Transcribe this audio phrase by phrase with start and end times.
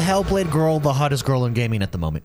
[0.00, 2.24] the Hellblade girl the hottest girl in gaming at the moment?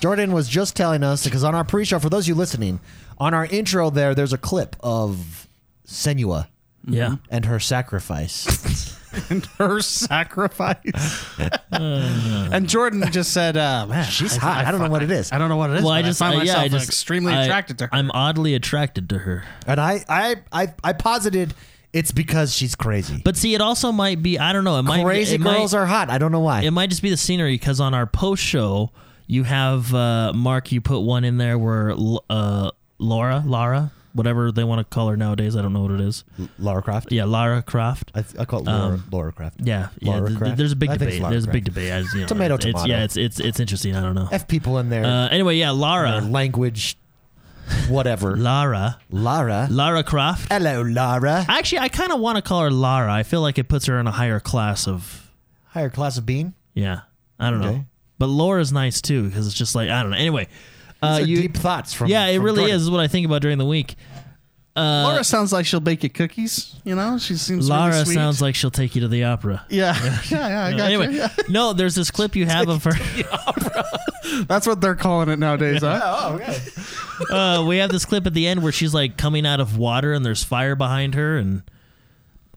[0.00, 2.80] Jordan was just telling us because on our pre-show, for those of you listening,
[3.18, 5.46] on our intro there, there's a clip of
[5.86, 6.48] Senua
[6.84, 7.16] Yeah.
[7.30, 8.98] and her sacrifice.
[9.30, 11.30] and her sacrifice.
[11.70, 14.64] and Jordan just said, uh, "Man, She's hot.
[14.66, 15.30] I don't know what it is.
[15.30, 15.82] I don't know what it is.
[15.84, 17.90] Well, I but just find uh, yeah, myself I just extremely I- attracted to her.
[17.94, 19.44] I'm oddly attracted to her.
[19.68, 21.54] And I, I, I, I posited
[21.94, 23.22] it's because she's crazy.
[23.24, 24.78] But see, it also might be I don't know.
[24.78, 26.10] It might crazy it girls might, are hot.
[26.10, 26.62] I don't know why.
[26.62, 28.90] It might just be the scenery because on our post show
[29.26, 30.72] you have uh, Mark.
[30.72, 31.94] You put one in there where
[32.28, 35.56] uh, Laura, Lara, whatever they want to call her nowadays.
[35.56, 36.24] I don't know what it is.
[36.58, 37.12] Lara Croft.
[37.12, 38.10] Yeah, Lara Croft.
[38.14, 39.60] I, I call it Laura, Laura Croft.
[39.60, 40.20] Yeah, yeah.
[40.20, 40.56] Th- Croft?
[40.56, 41.22] there's a big I debate.
[41.22, 41.92] There's a big debate.
[41.92, 42.86] I you know, Tomato, it's, tomato.
[42.86, 43.94] Yeah, it's it's it's interesting.
[43.94, 44.28] I don't know.
[44.32, 45.04] F people in there.
[45.04, 46.98] Uh, anyway, yeah, Lara, language,
[47.88, 48.36] whatever.
[48.36, 49.68] Lara, Lara.
[49.70, 50.52] Lara Croft.
[50.52, 51.44] Hello, Lara.
[51.48, 53.12] Actually, I kind of want to call her Lara.
[53.12, 55.30] I feel like it puts her in a higher class of
[55.66, 56.54] Higher class of being.
[56.74, 57.00] yeah.
[57.38, 57.84] I don't know,
[58.18, 60.16] but Laura's nice too because it's just like I don't know.
[60.16, 60.46] Anyway,
[61.02, 62.06] uh, you deep thoughts from.
[62.08, 62.76] yeah, it from really Jordan.
[62.76, 62.82] is.
[62.82, 63.96] is what I think about during the week.
[64.76, 66.74] Laura sounds like she'll bake you cookies.
[66.84, 68.14] You know, she seems Lara really sweet.
[68.14, 69.64] sounds like she'll take you to the opera.
[69.70, 70.64] yeah, yeah, yeah.
[70.64, 71.18] I got anyway, you.
[71.18, 71.28] Yeah.
[71.48, 72.92] no, there's this clip you have of her.
[74.46, 76.00] That's what they're calling it nowadays, huh?
[76.02, 76.58] Oh, okay.
[77.30, 80.12] uh, we have this clip at the end where she's like coming out of water
[80.12, 81.62] and there's fire behind her, and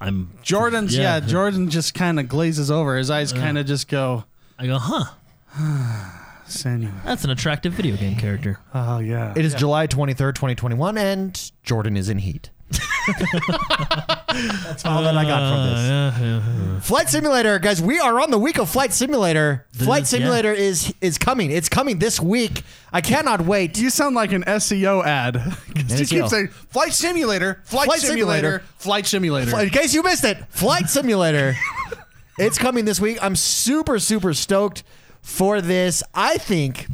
[0.02, 1.18] I'm Jordan's Yeah.
[1.18, 1.20] yeah.
[1.20, 2.98] Jordan just kind of glazes over.
[2.98, 4.24] His eyes kind of just go.
[4.58, 6.14] I go, huh?
[6.48, 7.04] Senua.
[7.04, 8.60] That's an attractive video game character.
[8.74, 9.34] Oh yeah.
[9.36, 12.50] It is July 23rd, 2021, and Jordan is in heat.
[13.08, 15.80] That's all that I got from this.
[15.80, 16.80] Uh, yeah, yeah.
[16.82, 19.66] Flight Simulator, guys, we are on the week of Flight Simulator.
[19.72, 20.20] Flight is- yeah.
[20.20, 21.52] Simulator is is coming.
[21.52, 22.64] It's coming this week.
[22.92, 23.78] I cannot wait.
[23.78, 25.36] You sound like an SEO ad.
[25.76, 26.10] 'Cause you SEO.
[26.22, 28.64] keep saying flight simulator, flight, Flight simulator, simulator.
[28.78, 29.60] flight simulator.
[29.60, 31.56] In case you missed it, Flight Simulator.
[32.38, 33.18] it's coming this week.
[33.22, 34.84] I'm super, super stoked
[35.28, 36.02] for this.
[36.16, 36.88] I think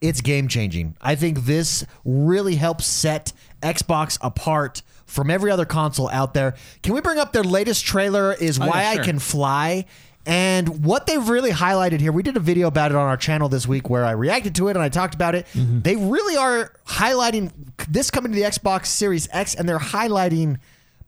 [0.00, 0.96] it's game changing.
[1.02, 6.54] I think this really helps set Xbox apart from every other console out there.
[6.82, 8.32] Can we bring up their latest trailer?
[8.32, 9.84] Is Oh, why yeah, I can fly.
[10.24, 13.50] And what they've really highlighted here, we did a video about it on our channel
[13.50, 15.46] this week where I reacted to it and I talked about it.
[15.52, 15.80] Mm-hmm.
[15.80, 17.52] They really are highlighting
[17.88, 20.58] this coming to the Xbox Series X and they're highlighting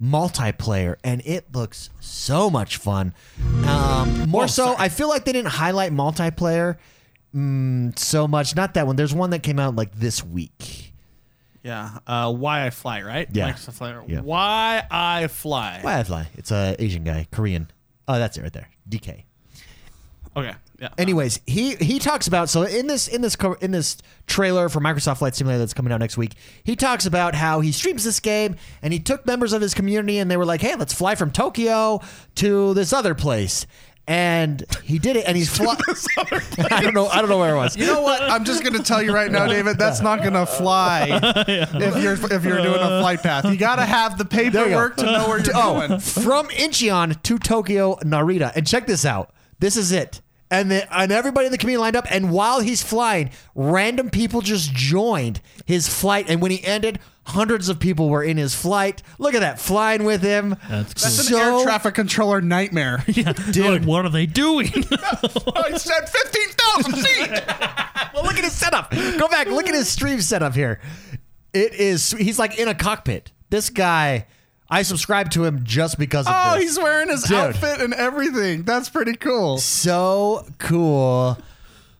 [0.00, 3.14] multiplayer and it looks so much fun.
[3.66, 6.76] Um, more so, I feel like they didn't highlight multiplayer
[7.34, 8.54] mm, so much.
[8.56, 8.96] Not that one.
[8.96, 10.92] There's one that came out like this week.
[11.62, 11.98] Yeah.
[12.06, 13.28] Uh, why I fly, right?
[13.32, 13.54] Yeah.
[14.08, 14.20] Yeah.
[14.20, 15.78] Why I fly.
[15.82, 16.28] Why I fly?
[16.34, 17.70] It's a Asian guy, Korean.
[18.08, 18.68] Oh, that's it right there.
[18.88, 19.22] DK.
[20.36, 20.54] Okay.
[20.82, 20.88] Yeah.
[20.98, 24.80] Anyways, he he talks about so in this in this co- in this trailer for
[24.80, 26.32] Microsoft Flight Simulator that's coming out next week,
[26.64, 30.18] he talks about how he streams this game and he took members of his community
[30.18, 32.00] and they were like, "Hey, let's fly from Tokyo
[32.34, 33.64] to this other place."
[34.08, 35.76] And he did it and he's fly-
[36.72, 37.76] I don't know I don't know where it was.
[37.76, 38.20] You know what?
[38.20, 39.78] I'm just gonna tell you right now, David.
[39.78, 41.06] That's not gonna fly
[41.46, 43.44] if you're if you're doing a flight path.
[43.44, 44.64] You gotta have the There you go.
[44.64, 46.00] paperwork to know where you're oh, going.
[46.00, 48.50] from Incheon to Tokyo Narita.
[48.56, 49.32] And check this out.
[49.60, 50.21] This is it.
[50.52, 52.06] And the, and everybody in the community lined up.
[52.10, 56.26] And while he's flying, random people just joined his flight.
[56.28, 59.02] And when he ended, hundreds of people were in his flight.
[59.18, 60.50] Look at that, flying with him.
[60.68, 61.02] That's cool.
[61.10, 63.02] That's an So- air traffic controller nightmare.
[63.12, 63.32] Yeah.
[63.32, 64.70] Dude, what are they doing?
[65.44, 67.42] Oh, I said fifteen thousand feet.
[68.14, 68.90] Well, look at his setup.
[68.90, 69.46] Go back.
[69.46, 70.80] Look at his stream setup here.
[71.54, 72.10] It is.
[72.10, 73.32] He's like in a cockpit.
[73.48, 74.26] This guy.
[74.72, 76.62] I subscribe to him just because of Oh, this.
[76.64, 77.36] he's wearing his Dude.
[77.36, 78.62] outfit and everything.
[78.62, 79.58] That's pretty cool.
[79.58, 81.36] so cool.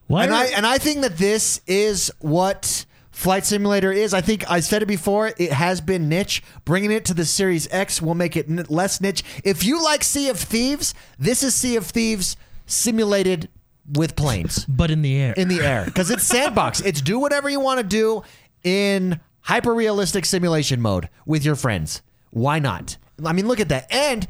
[0.07, 4.13] Why and are- I and I think that this is what Flight Simulator is.
[4.13, 5.31] I think I said it before.
[5.37, 6.41] It has been niche.
[6.65, 9.23] Bringing it to the Series X will make it n- less niche.
[9.43, 12.35] If you like Sea of Thieves, this is Sea of Thieves
[12.65, 13.49] simulated
[13.93, 15.33] with planes but in the air.
[15.37, 16.81] in the air because it's sandbox.
[16.81, 18.23] It's do whatever you want to do
[18.63, 22.01] in hyper realistic simulation mode with your friends.
[22.33, 22.97] Why not?
[23.23, 23.91] I mean, look at that.
[23.93, 24.27] And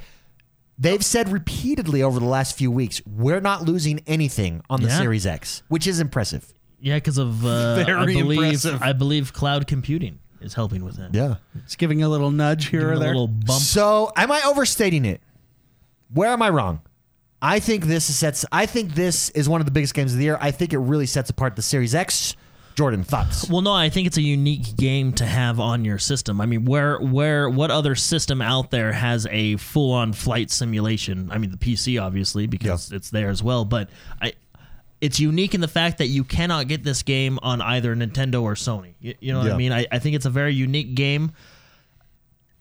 [0.78, 4.98] they've said repeatedly over the last few weeks, we're not losing anything on the Yeah.
[5.00, 6.54] Series X, which is impressive.
[6.80, 8.82] yeah, because of uh, I Very believe impressive.
[8.82, 11.14] I believe cloud computing is helping with that.
[11.16, 11.36] Yeah.
[11.64, 13.08] It's giving a little nudge here Giving or a there.
[13.10, 13.62] little bump.
[13.62, 15.22] So, am I overstating it?
[16.14, 16.82] Where am I wrong?
[17.42, 18.46] I think this sets.
[18.52, 20.38] I think this is one of the biggest games of the year.
[20.42, 22.36] I think it really sets apart the Series X.
[22.76, 23.50] Jordan, thoughts?
[23.50, 26.42] Well, no, I think it's a unique game to have on your system.
[26.42, 31.30] I mean, where, where, what other system out there has a full-on flight simulation?
[31.32, 33.90] I mean, the PC obviously because it's there as well, but
[34.22, 34.34] I,
[35.02, 38.56] it's unique in the fact that you cannot get this game on either Nintendo or
[38.56, 38.94] Sony.
[39.00, 39.54] You, you know what Yeah.
[39.54, 39.72] I mean?
[39.72, 41.32] I, I think it's a very unique game.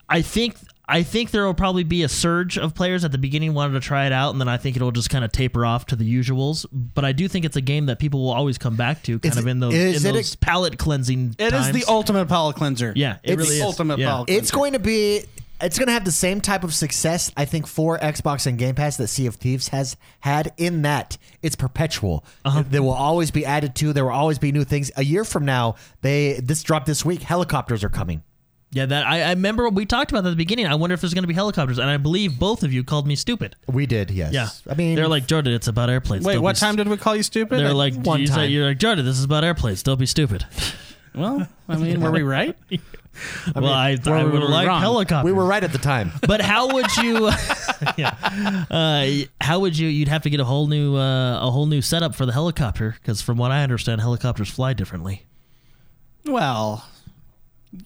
[0.09, 0.57] I think
[0.89, 3.81] I think there will probably be a surge of players at the beginning wanted to
[3.81, 6.05] try it out, and then I think it'll just kind of taper off to the
[6.05, 6.67] usuals.
[6.73, 9.33] But I do think it's a game that people will always come back to, kind
[9.33, 11.37] Is of in those, is in it a- palate cleansing.
[11.39, 11.73] It is times.
[11.73, 12.93] the ultimate palate cleanser.
[12.97, 13.63] Yeah, it It's really is.
[13.63, 14.09] ultimate yeah.
[14.09, 15.25] palate It's going to be.
[15.61, 18.75] It's going to have the same type of success, I think, for Xbox and Game
[18.75, 20.53] Pass that Sea of Thieves has had.
[20.57, 22.25] In that it's perpetual.
[22.45, 22.65] Uh-huh.
[22.69, 23.93] There will always be added to.
[23.93, 24.91] There will always be new things.
[24.97, 27.23] A year from now, they this dropped this week.
[27.23, 28.25] Helicopters are coming.
[28.75, 30.67] Yeah, that I, I remember what we talked about that at the beginning.
[30.67, 33.07] I wonder if there's going to be helicopters, and I believe both of you called
[33.07, 33.55] me stupid.
[33.67, 34.33] We did, yes.
[34.33, 35.53] Yeah, I mean, they're like Jordan.
[35.53, 36.25] It's about airplanes.
[36.25, 37.59] Wait, Don't what be time did we call you stupid?
[37.59, 38.51] They're like One you said- time.
[38.51, 39.05] You're like Jordan.
[39.05, 39.83] This is about airplanes.
[39.83, 40.47] Don't be stupid.
[41.15, 42.57] well, I mean, were we right?
[43.55, 44.81] well, I, I we would were like wrong.
[44.81, 45.27] helicopters.
[45.31, 46.13] we were right at the time.
[46.27, 47.29] But how would you?
[47.99, 48.65] yeah.
[48.71, 49.89] Uh, how would you?
[49.89, 52.97] You'd have to get a whole new uh, a whole new setup for the helicopter
[53.03, 55.27] because from what I understand, helicopters fly differently.
[56.25, 56.87] Well,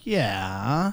[0.03, 0.93] yeah,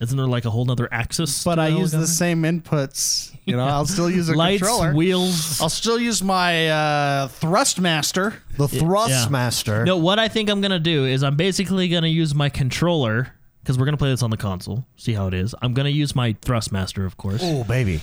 [0.00, 1.44] Isn't there like a whole nother axis?
[1.44, 2.06] but I use the helicopter?
[2.06, 3.34] same inputs.
[3.44, 4.94] You know, I'll still use a lights, controller.
[4.94, 5.60] wheels.
[5.60, 8.34] I'll still use my uh, Thrustmaster.
[8.56, 8.80] The Yeah.
[8.80, 9.84] Thrustmaster.
[9.86, 13.32] No, what I think I'm gonna do is I'm basically gonna use my controller
[13.62, 14.84] because we're gonna play this on the console.
[14.96, 15.54] See how it is.
[15.62, 17.40] I'm gonna use my Thrustmaster, of course.
[17.42, 18.00] Oh, baby.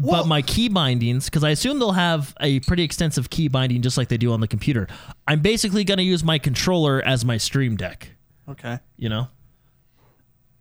[0.00, 3.98] but my key bindings, because I assume they'll have a pretty extensive key binding just
[3.98, 4.86] like they do on the computer.
[5.28, 8.10] I'm basically going to use my controller as my Stream Deck.
[8.48, 8.78] Okay.
[8.96, 9.28] You know,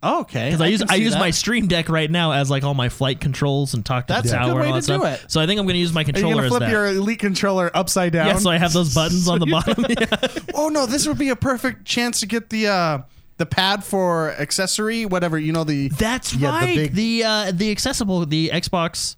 [0.03, 0.47] Okay.
[0.49, 1.19] because I, use I use that.
[1.19, 4.31] my Stream Deck right now as like all my flight controls and talk to That's
[4.31, 5.23] the a good way and all to do stuff.
[5.23, 5.31] it.
[5.31, 6.27] So I think I'm going to use my controller.
[6.27, 6.95] Are you controller gonna as flip that.
[6.97, 8.27] your elite controller upside down?
[8.27, 9.85] yeah, so I have those buttons on the bottom.
[9.89, 10.39] Yeah.
[10.55, 12.99] oh no, this would be a perfect chance to get the uh,
[13.37, 16.75] the pad for accessory, whatever you know the That's Yeah, the right.
[16.75, 19.15] big- The uh, the accessible the Xbox.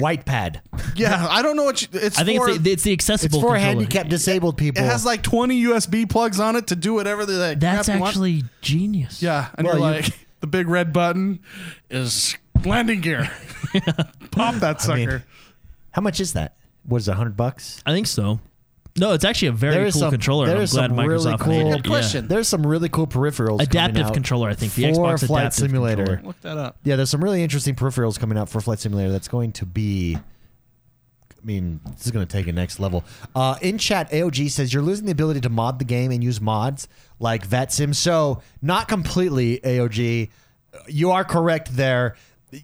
[0.00, 0.60] White pad.
[0.96, 1.26] yeah.
[1.30, 2.18] I don't know what you, it's.
[2.18, 3.40] I think for, it's the, it's the It's accessible.
[3.40, 3.58] for controller.
[3.58, 4.82] handicapped disabled people.
[4.82, 7.34] it has like 20 USB plugs on it to do whatever they.
[7.34, 8.10] like, That's crap you want.
[8.10, 9.22] actually genius.
[9.22, 11.40] yeah, and Well, you're you- like the big red button
[11.90, 13.30] is landing gear.
[14.30, 15.24] Pop that I mean, sucker.
[15.90, 16.56] How much is that?
[16.86, 17.82] What is it, 100 bucks?
[17.86, 18.40] I think so.
[18.96, 20.46] No, it's actually a very cool some- controller.
[20.46, 21.82] there and I'm glad some really Microsoft cool- made it.
[21.82, 22.28] Good question.
[22.28, 23.58] There's some really cool peripherals.
[23.58, 24.72] coming Adaptive out controller, I think.
[24.74, 26.04] The for Xbox Flight Adaptive Simulator.
[26.04, 26.26] Controller.
[26.28, 26.76] Look that up.
[26.84, 30.16] Yeah, there's some really interesting peripherals coming out for Flight Simulator that's going to be.
[30.16, 33.04] I mean, this is going to take a next level.
[33.34, 36.40] Uh, in chat, AOG says you're losing the ability to mod the game and use
[36.40, 36.88] mods
[37.18, 37.94] like VetSim.
[37.94, 40.30] So, not completely, AOG.
[40.88, 42.14] You are correct there.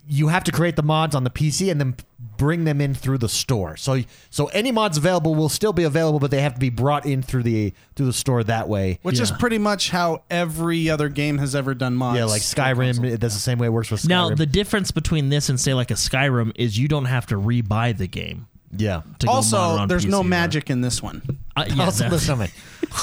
[0.07, 1.95] You have to create the mods on the PC and then
[2.37, 3.75] bring them in through the store.
[3.77, 7.05] So, so any mods available will still be available, but they have to be brought
[7.05, 8.99] in through the through the store that way.
[9.01, 12.17] Which is pretty much how every other game has ever done mods.
[12.17, 13.03] Yeah, like for console.
[13.05, 13.19] Skyrim.
[13.19, 14.07] That's the same way it works with Skyrim.
[14.09, 17.35] Now, the difference between this and say like a Skyrim is you don't have to
[17.35, 18.47] rebuy the game.
[18.75, 19.01] yeah.
[19.19, 21.21] To go mod it Also, on there's PC no or- magic in this one.
[21.55, 22.49] Uh, yeah, also, that- listen to me.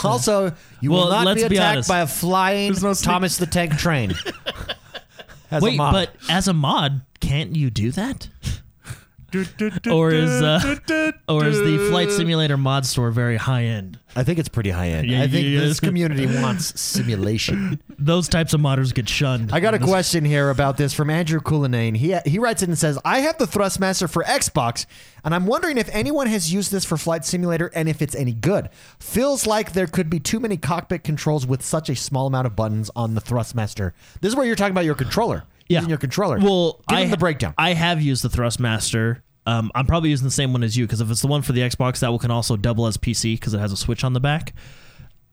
[0.04, 1.88] Also, you Well, will not let's be be attacked honest.
[1.88, 4.12] by a flying no Thomas the Tank Train.
[5.50, 8.28] As Wait, but as a mod, can't you do that?
[9.90, 13.98] Or is, uh, Or is the Flight Simulator mod store very high end?
[14.18, 15.08] I think it's pretty high end.
[15.08, 17.80] Yeah, I think yeah, this community wants simulation.
[18.00, 19.52] Those types of modders get shunned.
[19.52, 21.96] I got a question here about this from Andrew Coulinane.
[21.96, 24.86] He he writes in and says, "I have the Thrustmaster for Xbox,
[25.24, 28.32] and I'm wondering if anyone has used this for Flight Simulator and if it's any
[28.32, 28.70] good.
[28.98, 32.56] Feels like there could be too many cockpit controls with such a small amount of
[32.56, 33.92] buttons on the Thrustmaster.
[34.20, 35.44] This is where you're talking about your controller.
[35.68, 35.78] yeah.
[35.78, 36.38] using your controller.
[36.40, 37.54] Well, give I him the breakdown.
[37.56, 39.20] I have used the Thrustmaster.
[39.48, 41.52] Um, I'm probably using the same one as you because if it's the one for
[41.52, 44.12] the Xbox, that one can also double as PC because it has a switch on
[44.12, 44.52] the back.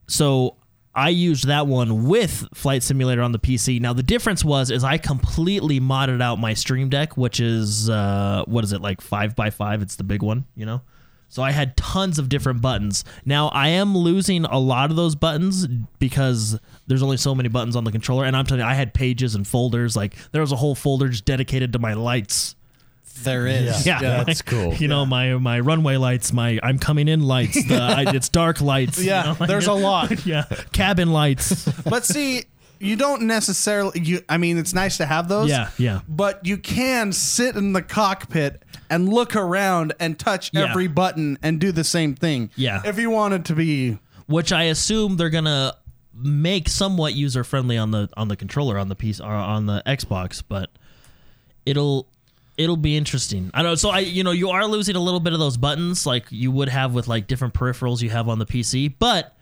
[0.07, 0.55] So
[0.93, 3.81] I used that one with Flight Simulator on the PC.
[3.81, 8.45] Now the difference was is I completely modded out my Stream Deck, which is uh,
[8.47, 9.81] what is it like five by five?
[9.81, 10.81] It's the big one, you know.
[11.27, 13.03] So I had tons of different buttons.
[13.25, 15.67] Now I am losing a lot of those buttons
[15.99, 16.57] because
[16.87, 18.23] there's only so many buttons on the controller.
[18.23, 19.97] And I'm telling you, I had pages and folders.
[19.97, 22.55] Like there was a whole folder just dedicated to my lights.
[23.23, 23.85] There is.
[23.85, 24.73] Yeah, that's cool.
[24.75, 27.63] You know my my runway lights, my I'm coming in lights.
[27.67, 28.99] The, I, it's dark lights.
[28.99, 30.25] you Yeah, know, like- there's a lot.
[30.27, 30.43] yeah,
[30.73, 31.65] cabin lights.
[31.89, 32.43] But see,
[32.79, 33.99] you don't necessarily.
[34.01, 35.49] You, I mean, it's nice to have those.
[35.49, 36.01] Yeah, yeah.
[36.07, 40.69] But you can sit in the cockpit and look around and touch Yeah.
[40.69, 42.51] every button and do the same thing.
[42.55, 42.81] Yeah.
[42.85, 43.97] If you wanted to be.
[44.27, 45.73] which I assume they're gonna
[46.13, 49.81] make somewhat user friendly on the on the controller on the piece or on the
[49.87, 50.69] Xbox, but
[51.65, 52.07] it'll
[52.57, 53.51] it'll be interesting.
[53.53, 53.75] I know.
[53.75, 56.51] So I you know you are losing a little bit of those buttons like you
[56.51, 59.34] would have with like different peripherals you have on the PC, but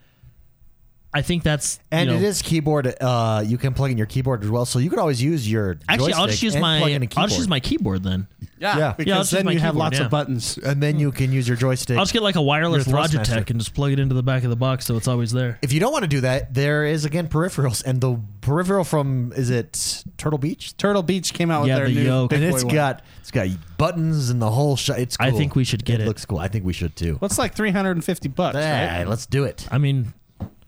[1.15, 2.87] I think that's And you know, it is keyboard.
[2.99, 5.77] Uh, you can plug in your keyboard as well, so you could always use your.
[5.87, 8.27] Actually, I'll just use my plug in a I'll just use my keyboard then.
[8.59, 8.93] Yeah, Yeah.
[8.93, 10.05] because Yeah, I'll then my you have lots yeah.
[10.05, 10.57] of buttons.
[10.57, 11.97] and then you can use your joystick.
[11.97, 13.49] I'll just get like a wireless Logitech Thrustmaster.
[13.51, 15.59] and just plug it into the back of the box so it's always there.
[15.61, 19.33] if you don't want to do that, there is again peripherals, and the peripheral from
[19.35, 20.75] is it Turtle Beach?
[20.77, 22.29] Turtle Beach came out with Yeah, their the new yoke.
[22.31, 22.73] big and boy it's one.
[22.73, 24.97] got it's got buttons and the whole shot.
[24.99, 25.15] It's.
[25.17, 25.27] Cool.
[25.27, 26.05] I think we should get it.
[26.05, 26.07] It.
[26.07, 26.39] Looks cool.
[26.39, 27.15] I think we should too.
[27.19, 29.07] What's like 350 bucks, Yeah, right?
[29.07, 29.67] let's do it.
[29.71, 30.13] I mean,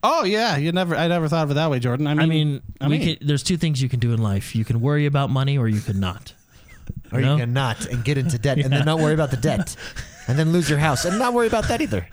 [0.08, 2.06] Oh yeah, you never I never thought of it that way, Jordan.
[2.06, 4.56] I mean, I mean, I mean- could, there's two things you can do in life.
[4.56, 6.34] You can worry about money, or you can not.
[7.12, 7.34] Or No?
[7.34, 9.76] you can not and get into debt, and then not worry about the debt,
[10.28, 12.08] and then lose your house, and not worry about that either.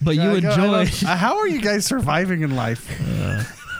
[0.00, 2.88] But you I enjoy don't- uh, how are you guys surviving in life?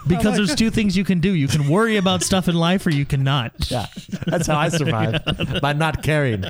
[0.07, 1.33] because there's two things you can do.
[1.33, 3.53] You can worry about stuff in life, or you cannot.
[3.71, 3.87] Yeah,
[4.27, 5.23] that's how I survive
[5.63, 6.45] by not caring.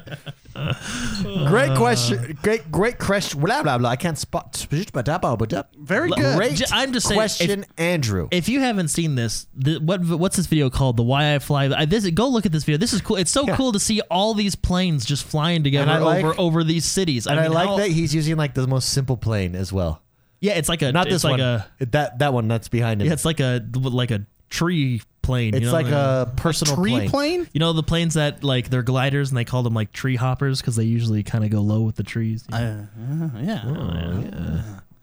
[1.47, 2.39] Great question.
[2.43, 3.41] Great, great question.
[3.41, 3.91] Blah blah blah.
[3.91, 4.67] I can't spot.
[4.71, 6.37] Very good.
[6.37, 8.29] Great J- I'm just saying, question, Andrew.
[8.31, 10.97] If you haven't seen this, the, what what's this video called?
[10.97, 11.67] The Why I Fly.
[11.77, 12.79] I, this go look at this video.
[12.79, 13.17] This is cool.
[13.17, 13.57] It's so Yeah.
[13.57, 16.85] cool to see all these planes just flying together And I like- over over these
[16.85, 17.27] cities.
[17.27, 20.03] and I, mean, like how- that he's using like the most simple plane as well.
[20.41, 21.41] Yeah, it's like a Not this like one.
[21.41, 23.07] A, that that one that's behind him.
[23.07, 25.55] yeah, it's like a like a tree plane.
[25.55, 25.73] it's you know?
[25.73, 27.11] like a personal Tree plane.
[27.11, 27.49] plane?
[27.53, 30.61] You know the planes that like they're gliders and they call them like tree hoppers
[30.61, 32.45] because they usually kind of go low with the trees.
[32.53, 33.65] Uh, uh, yeah.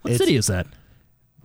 [0.01, 0.65] what it's- city is that?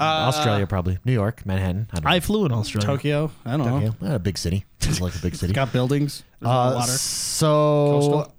[0.00, 1.88] Australia, probably New York, Manhattan.
[1.90, 2.10] I don't know.
[2.10, 2.86] I flew in Australia.
[2.86, 3.30] Tokyo.
[3.44, 3.80] I don't know.
[3.90, 3.94] Tokyo.
[4.00, 4.64] Not a big city.
[4.82, 5.52] It's like a big city.
[5.52, 6.22] Got buildings.
[6.38, 6.92] There's no Uh, water.
[6.92, 8.34] so Coastal.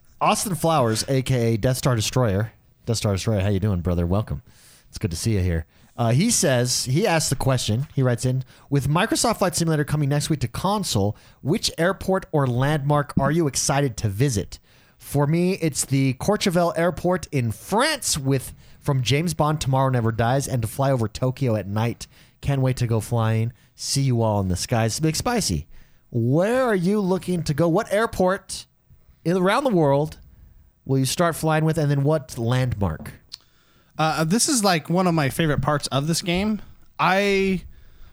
[0.22, 2.52] Austin Flowers, aka Death Star Destroyer.
[2.86, 4.06] Death Star Destroyer, how you doing, brother?
[4.06, 4.40] Welcome.
[4.88, 5.66] It's good to see you here.
[5.98, 7.88] Uh, he says he asked the question.
[7.92, 11.16] He writes in with Microsoft Flight Simulator coming next week to console.
[11.42, 14.60] Which airport or landmark are you excited to visit?
[14.96, 20.46] For me, it's the Courchevel Airport in France with from James Bond Tomorrow Never Dies
[20.46, 22.06] and to fly over Tokyo at night.
[22.40, 23.52] Can't wait to go flying.
[23.74, 25.00] See you all in the skies.
[25.00, 25.66] Big Spicy.
[26.10, 27.68] Where are you looking to go?
[27.68, 28.66] What airport
[29.26, 30.18] around the world
[30.84, 33.12] will you start flying with, and then what landmark?
[33.98, 36.62] Uh, this is like one of my favorite parts of this game.
[36.98, 37.64] I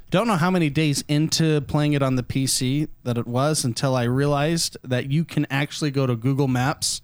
[0.10, 3.96] don't know how many days into playing it on the PC that it was until
[3.96, 7.02] I realized that you can actually go to Google Maps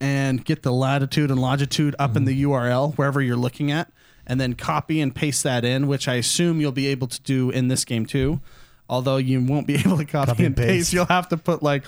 [0.00, 3.90] and get the latitude and longitude up in the URL wherever you're looking at,
[4.26, 7.50] and then copy and paste that in, which I assume you'll be able to do
[7.50, 8.40] in this game too.
[8.88, 10.68] Although you won't be able to copy, Copy and and paste.
[10.68, 10.92] paste.
[10.92, 11.84] you'll have to put like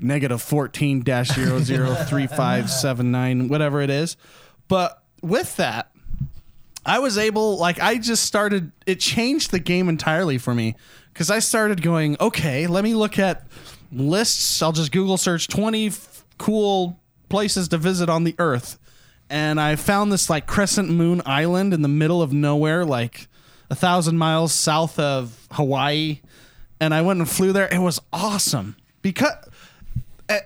[0.00, 4.16] negative 14 dash 003579, whatever it is.
[4.68, 5.90] But with that,
[6.84, 10.74] I was able, like, I just started, it changed the game entirely for me
[11.12, 13.46] because I started going, okay, let me look at
[13.92, 14.62] lists.
[14.62, 16.98] I'll just Google search 20 f- cool
[17.28, 18.78] places to visit on the earth.
[19.28, 23.28] And I found this, like, Crescent Moon Island in the middle of nowhere, like
[23.70, 26.20] a thousand miles south of Hawaii.
[26.80, 27.68] And I went and flew there.
[27.68, 29.34] It was awesome because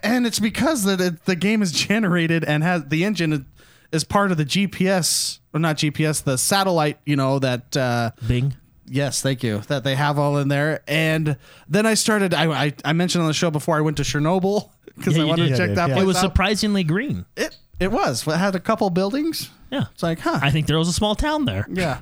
[0.01, 3.45] and it's because that it, the game is generated and has the engine
[3.93, 6.99] is, part of the GPS or not GPS, the satellite.
[7.05, 7.77] You know that.
[7.77, 8.55] Uh, Bing.
[8.87, 9.59] yes, thank you.
[9.67, 10.81] That they have all in there.
[10.87, 11.37] And
[11.69, 12.33] then I started.
[12.33, 15.25] I I, I mentioned on the show before I went to Chernobyl because Yeah, I
[15.27, 15.51] wanted did.
[15.51, 15.89] to check Yeah, that.
[15.89, 15.93] yeah.
[15.95, 16.21] Place It was out.
[16.21, 17.25] surprisingly green.
[17.37, 18.27] It it was.
[18.27, 19.49] It had a couple buildings.
[19.71, 19.85] Yeah.
[19.93, 20.39] It's like, huh?
[20.41, 21.65] I think there was a small town there.
[21.69, 22.01] Yeah.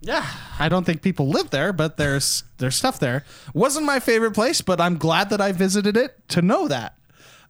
[0.00, 0.24] Yeah.
[0.58, 3.24] I don't think people live there, but there's there's stuff there.
[3.54, 6.96] Wasn't my favorite place, but I'm glad that I visited it to know that.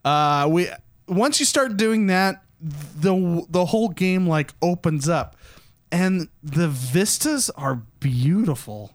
[0.04, 0.68] Uh we
[1.08, 5.36] once you start doing that, the the whole game like opens up
[5.92, 8.92] and the vistas are beautiful.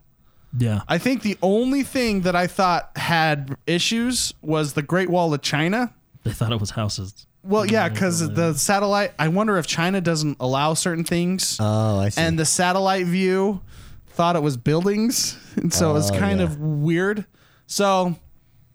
[0.56, 0.82] Yeah.
[0.86, 5.42] I think the only thing that I thought had issues was the Great Wall of
[5.42, 5.92] China.
[6.22, 7.26] They thought it was houses.
[7.42, 9.12] Well, yeah, because the satellite.
[9.18, 12.20] I wonder if China doesn't allow certain things Oh, I see.
[12.20, 13.60] and the satellite view
[14.08, 16.46] thought it was buildings and so it was Oh, kind yeah.
[16.46, 17.26] of weird
[17.66, 18.14] so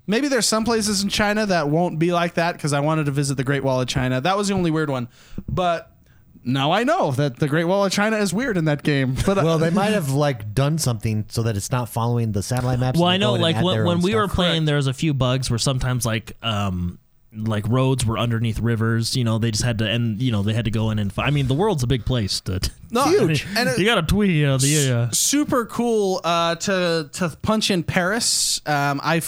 [0.09, 3.11] maybe there's some places in china that won't be like that because i wanted to
[3.11, 5.07] visit the great wall of china that was the only weird one
[5.47, 5.95] but
[6.43, 9.37] now i know that the great wall of china is weird in that game but
[9.37, 12.79] uh, well, they might have like done something so that it's not following the satellite
[12.79, 12.99] maps.
[12.99, 14.35] Well, I know, like when, when own we were stuff.
[14.35, 16.99] playing, there was a few bugs where sometimes like um
[17.33, 19.15] like roads were underneath rivers.
[19.15, 21.11] You know, they just had to and you know they had to go in and.
[21.11, 22.41] Fi- I mean, the world's a big place.
[22.41, 22.59] To,
[22.91, 23.45] no, huge.
[23.55, 24.31] and it, you got to tweet.
[24.31, 28.61] You know, the uh, super cool uh, to to punch in Paris.
[28.65, 29.21] Um, I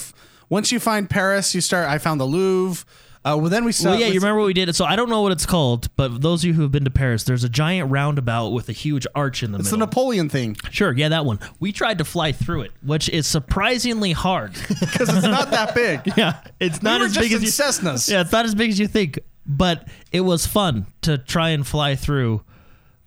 [0.51, 1.88] once you find Paris, you start.
[1.88, 2.86] I found the Louvre.
[3.24, 3.91] Uh, well, then we saw.
[3.91, 4.75] Well, yeah, you remember what we did?
[4.75, 6.91] So I don't know what it's called, but those of you who have been to
[6.91, 9.65] Paris, there's a giant roundabout with a huge arch in the middle.
[9.65, 9.77] It's the.
[9.77, 11.39] Napoleon thing sure, yeah, that one.
[11.60, 14.53] We tried to fly through it, which is surprisingly hard.
[14.79, 16.01] because it's not that big.
[16.17, 17.48] yeah, it's not we as big as you.
[17.48, 18.12] Cessnas.
[18.12, 21.65] Yeah, it's not as big as you think, but it was fun to try and
[21.65, 22.43] fly through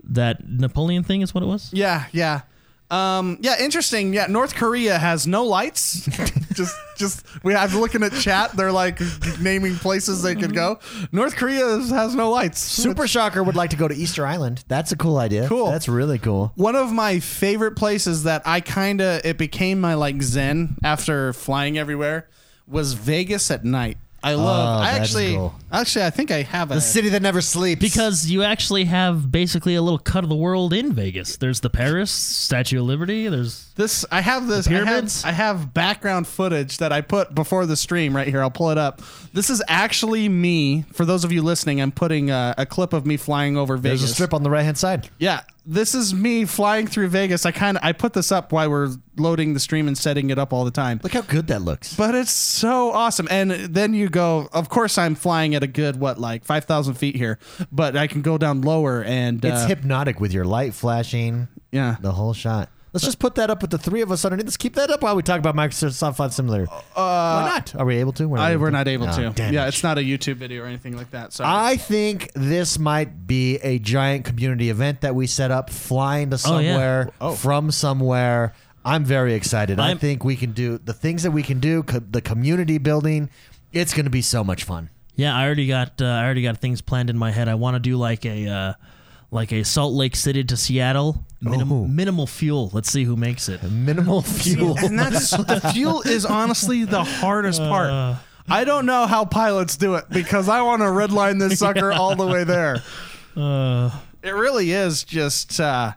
[0.05, 1.21] that Napoleon thing.
[1.21, 1.71] Is what it was.
[1.75, 2.43] Yeah, yeah.
[2.91, 4.13] Um, yeah, interesting.
[4.15, 6.07] Yeah, North Korea has no lights.
[6.55, 7.55] just, just we.
[7.55, 8.53] I'm looking at chat.
[8.53, 9.01] They're like
[9.41, 10.79] naming places they could go.
[11.13, 12.61] North Korea has no lights.
[12.61, 14.65] Super Shocker would like to go to Easter Island.
[14.69, 15.49] That's a cool idea.
[15.49, 15.71] Cool.
[15.71, 16.53] That's really cool.
[16.55, 21.33] One of my favorite places that I kind of it became my like zen after
[21.33, 22.29] flying everywhere
[22.67, 23.99] was Vegas at night.
[24.25, 24.81] I oh, love.
[24.81, 25.55] Oh, I that's actually, cool.
[25.71, 27.79] actually, I think I have a The city that never sleeps.
[27.79, 31.37] Because you actually have basically a little cut of the world in Vegas.
[31.37, 33.29] There's the Paris Statue of Liberty.
[33.29, 35.25] There's This I have this I have.
[35.27, 38.41] I have background footage that I put before the stream right here.
[38.41, 39.03] I'll pull it up.
[39.35, 40.87] This is actually me.
[40.95, 44.01] For those of you listening, I'm putting a, a clip of me flying over Vegas.
[44.01, 45.11] there's a strip on the right hand side.
[45.19, 47.47] Yeah, this is me flying through Vegas.
[47.47, 50.39] I kind of I put this up while we're loading the stream and setting it
[50.39, 51.01] up all the time.
[51.03, 51.95] Look how good that looks.
[51.95, 53.29] But it's so awesome.
[53.31, 57.17] And then you go, of course, I'm flying at a good, what, like 5,000 feet
[57.17, 57.39] here,
[57.73, 59.45] but I can go down lower and.
[59.45, 61.49] It's uh, hypnotic with your light flashing.
[61.71, 61.97] Yeah.
[62.01, 62.69] The whole shot.
[62.95, 64.47] Let's just put that up with the three of us underneath.
[64.47, 66.67] Let's keep that up while we talk about Microsoft Flight Simulator.
[66.67, 67.75] Why not?
[67.75, 68.29] Are we able to?
[68.29, 69.31] We're I, we're not able Oh, to.
[69.31, 69.69] damn Yeah, it.
[69.69, 71.33] it's not a YouTube video or anything like that.
[71.33, 76.31] So I think this might be a giant community event that we set up, flying
[76.31, 76.73] to Oh, yeah.
[77.19, 78.55] somewhere from somewhere.
[78.85, 79.81] I'm very excited.
[79.81, 82.79] i I'm- think we can do the things that we can do, co- the community
[82.79, 83.29] building.
[83.73, 84.91] It's going to be so much fun.
[85.17, 85.35] yeah.
[85.37, 87.49] I already got uh, I already got things planned in my head.
[87.49, 88.73] I want to do like a uh,
[89.35, 91.85] like a Salt Lake City to Seattle minim- Oh.
[91.87, 92.71] minimal fuel.
[92.73, 93.63] Let's see who makes it.
[93.63, 94.79] Minimal fuel.
[94.79, 98.17] and that's the fuel is honestly the hardest part.
[98.49, 102.15] I don't know how pilots do it because I want to redline this sucker all
[102.17, 102.83] the way there.
[103.37, 103.91] Uh,
[104.23, 105.95] It really is just uh,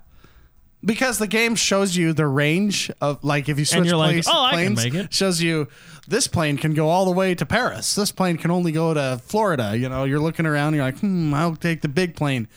[0.84, 4.28] because the game shows you the range of like if you switch you're like, planes,
[4.28, 5.68] "Oh, I can planes, make it." shows you
[6.08, 7.94] this plane can go all the way to Paris.
[7.94, 9.78] This plane can only go to Florida.
[9.78, 12.48] You know, you're looking around, you're like, hmm, I'll take the big plane,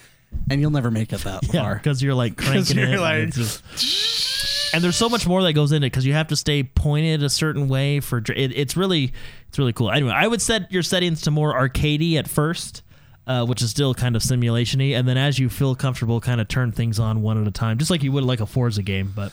[0.50, 1.74] and you'll never make it that yeah, far.
[1.76, 2.92] because you're like cranking you're it.
[2.92, 6.12] and like- it's just- and there's so much more that goes into it because you
[6.12, 9.12] have to stay pointed a certain way for dr- it, it's really
[9.48, 9.90] it's really cool.
[9.90, 12.82] Anyway, I would set your settings to more arcadey at first.
[13.26, 16.48] Uh, which is still kind of simulation-y, and then as you feel comfortable, kind of
[16.48, 19.12] turn things on one at a time, just like you would like a Forza game.
[19.14, 19.30] But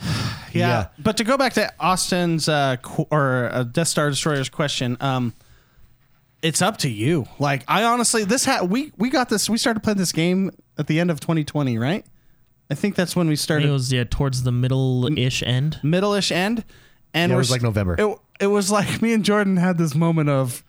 [0.00, 0.06] Yeah.
[0.52, 0.86] Yeah.
[1.00, 5.32] But to go back to Austin's uh, qu- or uh, Death Star Destroyer's question, um,
[6.44, 7.26] it's up to you.
[7.40, 9.50] Like I honestly, this ha- we we got this.
[9.50, 12.04] We started playing this game at the end of 2020, right?
[12.70, 15.80] I think that's when we started it was yeah towards the middle-ish end.
[15.82, 16.64] middle-ish end,
[17.12, 17.96] and Yeah, it was like November.
[17.98, 20.64] It, it was like me and Jordan had this moment of,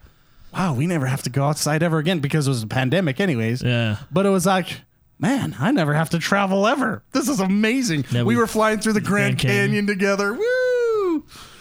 [0.53, 3.63] wow, we never have to go outside ever again because it was a pandemic, anyways.
[3.63, 3.97] Yeah.
[4.11, 4.81] But it was like,
[5.19, 7.01] man, I never have to travel ever.
[7.13, 8.05] This is amazing.
[8.11, 9.67] Yeah, we, we- were flying through the Grand, Grand Canyon.
[9.67, 9.88] Canyon.
[9.88, 10.33] together.
[10.33, 10.41] Woo!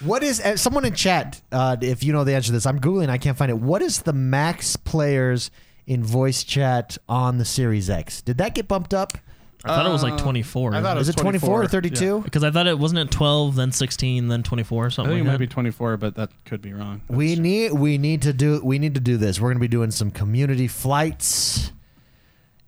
[0.05, 1.41] What is uh, someone in chat?
[1.51, 3.09] Uh, if you know the answer to this, I'm googling.
[3.09, 3.57] I can't find it.
[3.57, 5.49] What is the max players
[5.87, 8.21] in voice chat on the Series X?
[8.21, 9.17] Did that get bumped up?
[9.63, 10.75] I thought it was like 24.
[10.75, 11.69] I thought it Is was it 24 or 24?
[11.69, 12.21] 32?
[12.21, 15.23] because I thought it wasn't it 12, then 16, then 24, I something think it
[15.25, 15.39] might that.
[15.39, 17.01] be 24, but that could be wrong.
[17.07, 19.41] We need we need to do we need to do this.
[19.41, 21.71] We're going to be doing some community flights.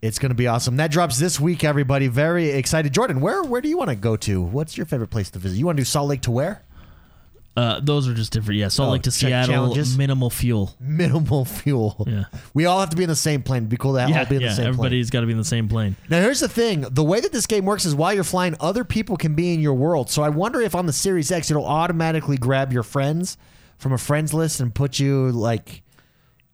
[0.02, 0.78] It's going to be awesome.
[0.78, 2.08] That drops this week, everybody.
[2.08, 2.93] Very excited.
[2.93, 4.41] Jordan, where where do you want to go to?
[4.41, 5.58] What's your favorite place to visit?
[5.58, 6.63] You want to do Salt Lake to where?
[7.58, 8.60] Uh, those are just different.
[8.60, 9.98] Yeah, Salt Oh, Lake to Seattle, challenges?
[9.98, 10.76] minimal fuel.
[10.80, 12.06] Minimal fuel.
[12.08, 12.26] Yeah.
[12.54, 13.63] We all have to be in the same plane.
[13.63, 14.50] It'd be cool to all be in yeah.
[14.50, 14.67] the same plane.
[14.67, 15.96] everybody's got to be in the same plane.
[16.08, 18.84] Now, here's the thing: the way that this game works is while you're flying, other
[18.84, 20.12] people can be in your world.
[20.12, 23.38] So I wonder if on the Series X, it'll automatically grab your friends
[23.80, 25.82] from a friends list and put you like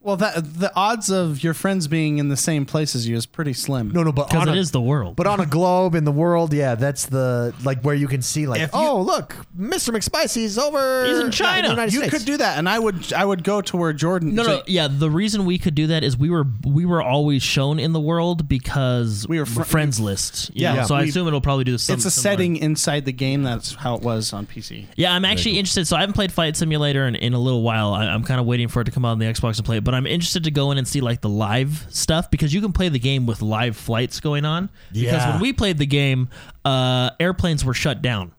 [0.03, 3.25] Well, that the odds of your friends being in the same place as you is
[3.25, 3.89] pretty slim.
[3.91, 5.15] no, no, but Because on it a, is the world.
[5.15, 8.45] but on a globe in the world, yeah, that's the like where you can see
[8.45, 9.95] like, If you- oh look, Mr.
[9.95, 11.05] McSpicy's over.
[11.05, 11.67] He's in yeah, China.
[11.69, 12.13] the United you States.
[12.17, 14.35] could do that, and I would I would go to where Jordan.
[14.35, 14.89] no, so- no, yeah.
[14.89, 18.01] The reason we could do that is we were we were always shown in the
[18.01, 20.49] world because We were fr- fr- friends list.
[20.53, 20.73] you Yeah.
[20.75, 21.93] know, so I We- assume it'll probably do some.
[21.95, 22.33] It's a similar.
[22.35, 23.43] setting inside the game.
[23.43, 24.87] That's how it was on PC.
[24.97, 25.87] Yeah, I'm actually interested.
[25.87, 27.93] So I haven't played Flight Simulator in, in a little while.
[27.93, 29.77] I, I'm kind of waiting for it to come out on the Xbox to play
[29.77, 29.83] it.
[29.83, 32.71] But I'm interested to go in and see like the live stuff because you can
[32.73, 34.69] play the game with live flights going on.
[34.91, 35.11] Yeah.
[35.11, 36.29] Because when we played the game,
[36.65, 38.33] uh, airplanes were shut down.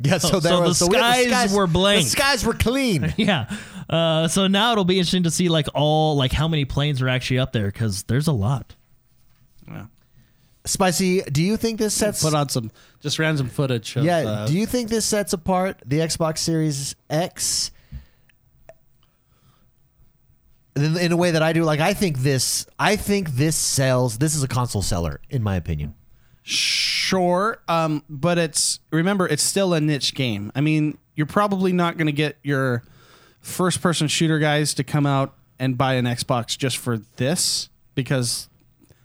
[0.00, 2.04] Yeah, so, So there the was, we had skies were blank.
[2.04, 3.14] The skies were clean.
[3.16, 3.48] Yeah.
[3.88, 7.08] Uh, so now it'll be interesting to see like all like how many planes are
[7.08, 8.74] actually up there because there's a lot.
[9.68, 9.86] Yeah.
[10.64, 12.22] Spicy, do you think this sets?
[12.22, 13.96] Put on some just random footage.
[13.96, 17.71] Of, yeah, uh, do you think this sets apart the Xbox Series X?
[20.74, 24.18] In, in a way that I do, like I think this, I think this sells.
[24.18, 25.94] This is a console seller, in my opinion.
[26.44, 30.50] Sure, um, but it's remember it's still a niche game.
[30.54, 32.82] I mean, you're probably not going to get your
[33.40, 38.48] first-person shooter guys to come out and buy an Xbox just for this because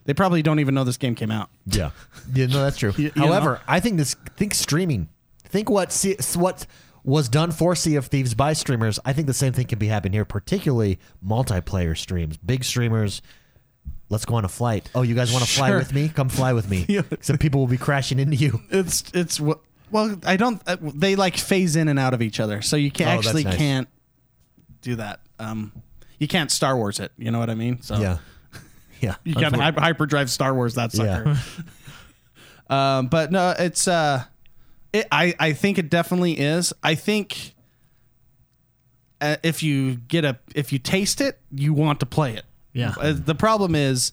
[0.05, 1.49] They probably don't even know this game came out.
[1.65, 1.91] Yeah,
[2.33, 2.93] yeah, no, that's true.
[2.97, 3.59] You- you However, know?
[3.67, 4.15] I think this.
[4.37, 5.09] Think streaming.
[5.43, 6.65] Think what C, what
[7.07, 8.99] was done for Sea of Thieves by streamers.
[9.05, 13.21] I think the same thing can be happening here, particularly multiplayer streams, big streamers.
[14.09, 14.89] Let's go on a flight.
[14.93, 15.77] Oh, you guys want to fly Sure.
[15.79, 16.09] with me?
[16.09, 16.85] Come fly with me.
[16.89, 17.03] Yeah.
[17.21, 18.61] Some people will be crashing into you.
[18.69, 19.55] It's it's wh-
[19.89, 20.61] well, I don't.
[20.67, 23.27] Uh, they like phase in and out of each other, so you can Oh, that's
[23.27, 23.55] actually nice.
[23.57, 23.87] can't
[24.81, 25.21] do that.
[25.39, 25.71] Um,
[26.19, 27.13] you can't Star Wars it.
[27.17, 27.81] You know what I mean?
[27.81, 28.17] So Yeah,
[29.01, 29.15] yeah.
[29.23, 31.37] you can Unfor- hyper, hyperdrive Star Wars that sucker.
[32.69, 32.97] Yeah.
[32.97, 34.23] um, but no, it's uh,
[34.93, 36.73] it, I I think it definitely is.
[36.83, 37.53] I think
[39.21, 42.45] uh, if you get a if you taste it, you want to play it.
[42.73, 42.93] Yeah.
[42.99, 44.11] Uh, the problem is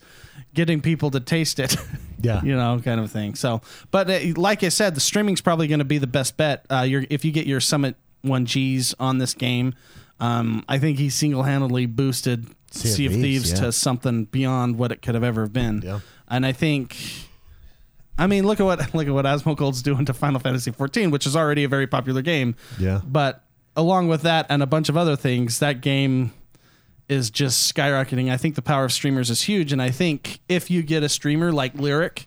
[0.54, 1.76] getting people to taste it.
[2.24, 2.40] Yeah.
[2.44, 3.34] you know, kind of thing.
[3.34, 3.60] So,
[3.90, 6.64] but uh, like I said, the streaming's probably going to be the best bet.
[6.70, 9.74] Uh, you're, if you get your Summit One Gs on this game,
[10.20, 13.66] um, I think he single handedly boosted Sea of Sea of Thieves, Thieves yeah.
[13.66, 15.82] to something beyond what it could have ever been.
[15.84, 16.00] Yeah.
[16.26, 16.96] And I think.
[18.18, 21.26] I mean, look at what look at what Asmongold's doing to Final Fantasy XIV, which
[21.26, 22.54] is already a very popular game.
[22.78, 23.00] Yeah.
[23.04, 23.44] But
[23.76, 26.32] along with that and a bunch of other things, that game
[27.08, 28.30] is just skyrocketing.
[28.30, 31.08] I think the power of streamers is huge, and I think if you get a
[31.08, 32.26] streamer like Lirik,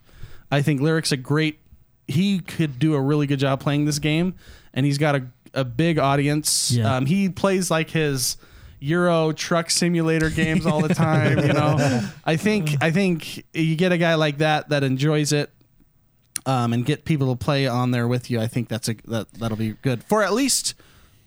[0.52, 1.60] I think Lirik's a great.
[2.08, 4.36] He could do a really good job playing this game,
[4.74, 6.72] and he's got a a big audience.
[6.72, 6.96] Yeah.
[6.96, 8.38] Um, he plays like his
[8.80, 11.40] Euro truck simulator games all the time.
[11.40, 15.52] You know, I think I think you get a guy like that that enjoys it.
[16.48, 18.40] Um, and get people to play on there with you.
[18.40, 20.76] I think that's a that that'll be good for at least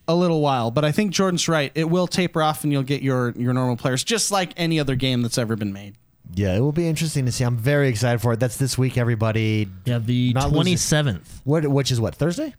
[0.09, 0.71] a little while.
[0.71, 1.71] But I think Jordan's right.
[1.75, 4.97] It will taper off, and you'll get your your normal players, just like any other
[4.97, 5.97] game that's ever been made.
[6.35, 7.45] Yeah, it will be interesting to see.
[7.45, 8.41] I'm very excited for it.
[8.41, 9.69] That's this week, everybody.
[9.85, 11.41] Yeah, the Not losing- twenty seventh.
[11.45, 11.67] What?
[11.69, 12.15] Which is what?
[12.15, 12.55] Thursday?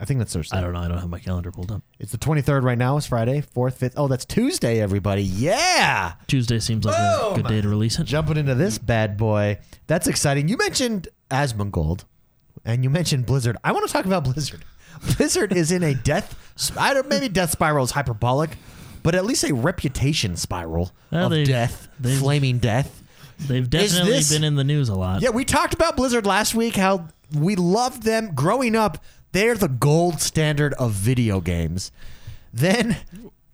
[0.00, 0.56] I think that's Thursday.
[0.56, 0.80] I don't know.
[0.80, 1.82] I don't have my calendar pulled up.
[1.98, 2.96] It's the 23rd right now.
[2.96, 3.92] It's Friday, 4th, 5th.
[3.98, 5.22] Oh, that's Tuesday, everybody.
[5.22, 6.14] Yeah.
[6.26, 8.04] Tuesday seems like a good day to release it.
[8.04, 9.58] Jumping into this bad boy.
[9.88, 10.48] That's exciting.
[10.48, 12.04] You mentioned Asmongold
[12.64, 13.56] and you mentioned Blizzard.
[13.64, 14.64] I want to talk about Blizzard.
[15.16, 16.36] Blizzard is in a death,
[16.78, 18.50] I don't, maybe death spiral is hyperbolic,
[19.02, 23.02] but at least a reputation spiral Well, of they've- death, they've- flaming death.
[23.38, 25.22] They've definitely this- been in the news a lot.
[25.22, 29.02] Yeah, we talked about Blizzard last week, how we loved them growing up.
[29.32, 31.90] They're the gold standard of video games.
[32.52, 32.96] Then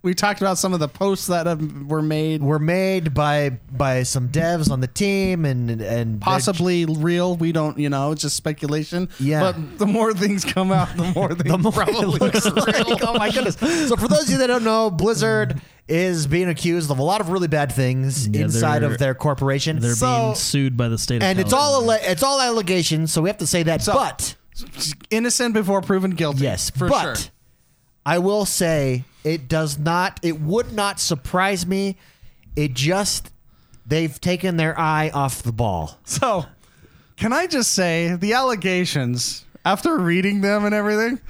[0.07, 4.05] We talked about some of the posts that have, were made, were made by by
[4.05, 7.35] some devs on the team and and possibly real.
[7.37, 9.09] We don't, you know, it's just speculation.
[9.19, 9.41] Yeah.
[9.41, 13.03] But the more things come out, the more they the more probably it looks like,
[13.03, 13.57] oh my goodness.
[13.89, 17.21] So for those of you that don't know, Blizzard is being accused of a lot
[17.21, 19.81] of really bad things Yeah, inside of their corporation.
[19.81, 23.13] They're So- being sued by the state of and it's all alle- it's all allegations,
[23.13, 23.85] so we have to say that.
[23.87, 24.37] but
[25.11, 26.45] innocent before proven guilty.
[26.45, 27.31] yes, for but sure.
[28.07, 30.21] I will say it does not.
[30.23, 31.97] It would not surprise me.
[32.55, 33.33] It just
[33.85, 35.99] they've taken their eye off the ball.
[36.05, 36.47] So,
[37.17, 41.21] can I just say the allegations after reading them and everything?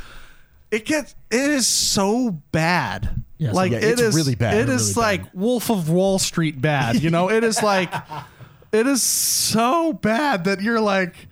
[0.71, 3.25] It gets it is so bad.
[3.39, 3.55] Yes.
[3.55, 4.55] like Yeah, it it's really bad.
[4.55, 5.01] It is Really is bad.
[5.01, 7.03] like Wolf of Wall Street bad.
[7.03, 7.93] You know, it is like
[8.73, 11.29] it is so bad that you're like,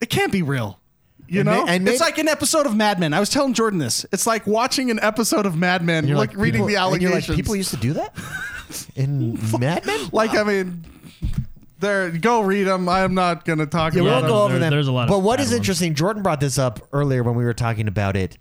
[0.00, 0.80] it can't be real.
[1.34, 3.12] You And ma- know, and it's ma- like an episode of Mad Men.
[3.12, 4.06] I was telling Jordan this.
[4.12, 7.02] It's like watching an episode of Mad Men, And you're like, reading people- the and
[7.02, 7.28] you're allegations.
[7.30, 8.14] like, people used to do that
[8.96, 10.08] in Mad Men.
[10.12, 10.84] Like, I mean,
[11.80, 12.10] there.
[12.10, 12.88] Go read them.
[12.88, 14.30] I'm not going to talk Yeah, We won't them.
[14.30, 14.70] go over there- them.
[14.70, 15.52] there's a lot But what bad ones.
[15.52, 18.38] interesting, Jordan brought this up earlier when we were talking about it.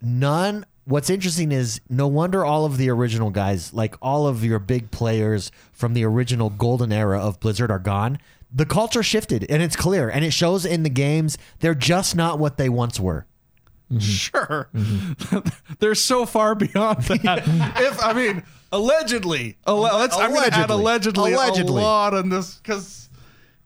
[0.00, 0.64] None.
[0.84, 4.90] What's interesting is no wonder all of the original guys, like all of your big
[4.90, 8.18] players from the original golden era of Blizzard, are gone.
[8.54, 11.38] The culture shifted, and it's clear, and it shows in the games.
[11.60, 13.26] They're just not what they once were.
[13.98, 14.68] Sure.
[15.78, 17.42] They're so far beyond that.
[17.76, 21.32] if I mean, allegedly, alle- let's, I'm going to add Allegedly.
[21.32, 21.82] allegedly, Allegedly.
[21.82, 23.10] a lot on this because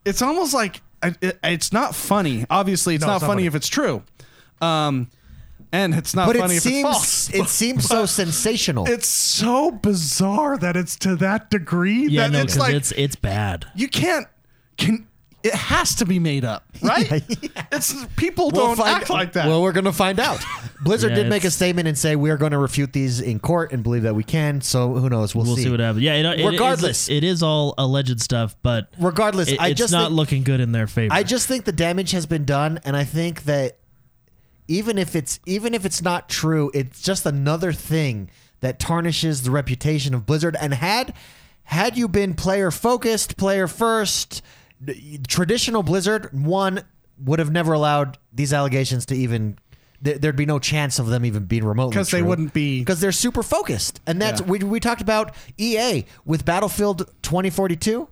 [0.05, 2.45] it's almost like I- it, it's not funny.
[2.51, 3.47] Obviously, it's No, not it's not funny, funny.
[3.47, 4.03] if it's true,
[4.61, 5.09] um,
[5.73, 7.09] and it's not But funny it if it's false.
[7.09, 8.87] seems it seems so sensational.
[8.89, 13.17] It's so bizarre that it's to that degree Yeah, that no, it's like it's it's
[13.17, 13.67] bad.
[13.77, 14.27] you can't
[14.77, 15.07] can.
[15.43, 17.23] It has to be made up, right?
[17.71, 19.47] It's people We'll don't find- act like that.
[19.47, 20.43] Well, we're going to find out.
[20.83, 23.39] Blizzard Yeah, did make a statement and say we are going to refute these in
[23.39, 24.61] court and believe that we can.
[24.61, 25.37] So who knows?
[25.37, 25.71] We'll, We'll see.
[25.71, 26.03] what happens.
[26.03, 27.09] Yeah, it, it- Regardless.
[27.09, 30.59] it's- it is all alleged stuff, but Regardless, it- I just not think- looking good
[30.61, 31.15] in their favor.
[31.15, 33.79] I just think the damage has been done, and I think that
[34.67, 38.31] even if it's even if it's not true, it's just another thing
[38.63, 40.57] that tarnishes the reputation of Blizzard.
[40.61, 41.15] And had
[41.65, 44.43] had you been player focused, player first,
[45.29, 46.83] traditional Blizzard one
[47.25, 49.59] would have never allowed these allegations to even.
[50.03, 53.01] there- There'd be no chance of them even being remotely because they wouldn't be- because
[53.01, 54.47] they're super focused, and that's Yeah.
[54.47, 58.09] we, we talked about EA with Battlefield 2042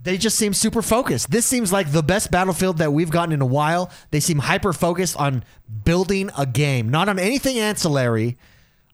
[0.00, 1.30] they just seem super focused.
[1.32, 3.90] This seems like the best battlefield that we've gotten in a while.
[4.12, 5.42] They seem hyper focused on
[5.84, 8.38] building a game, not on anything ancillary,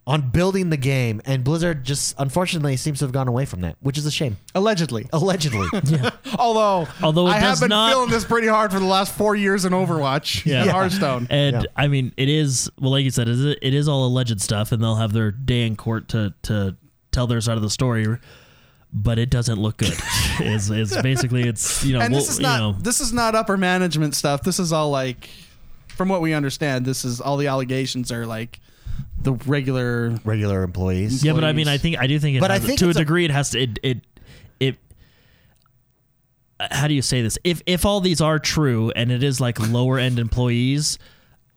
[0.07, 1.23] on building the game.
[1.25, 4.37] And Blizzard just unfortunately seems to have gone away from that, which is a shame.
[4.55, 5.07] Allegedly.
[5.13, 5.67] Allegedly.
[6.39, 9.15] Although, Although it I have does been not- feeling this pretty hard for the last
[9.15, 10.59] four years in Overwatch Yeah.
[10.59, 10.73] and Yeah.
[10.73, 11.27] Hearthstone.
[11.31, 11.63] And Yeah.
[11.77, 14.73] I mean, it is well, like you said, it is, it is all alleged stuff,
[14.73, 16.77] and they'll have their day in court to to
[17.11, 18.07] tell their side of the story.
[18.97, 19.95] But it doesn't look good.
[20.41, 23.13] is is basically it's you know and we'll- this is not you know, this is
[23.13, 24.43] not upper management stuff.
[24.43, 25.29] This is all like,
[25.89, 28.61] from what we understand, this is all the allegations are like
[29.25, 30.11] the regular.
[30.25, 31.25] Regular employees.
[31.25, 31.33] yeah.
[31.33, 31.67] But I mean.
[31.69, 33.25] I think I do think it But I has- think to a it's a- degree
[33.25, 34.01] it has to it it
[34.61, 34.77] it.
[36.61, 37.39] uh, How do you say this?
[37.45, 40.99] If if all these are true and it is like lower end employees,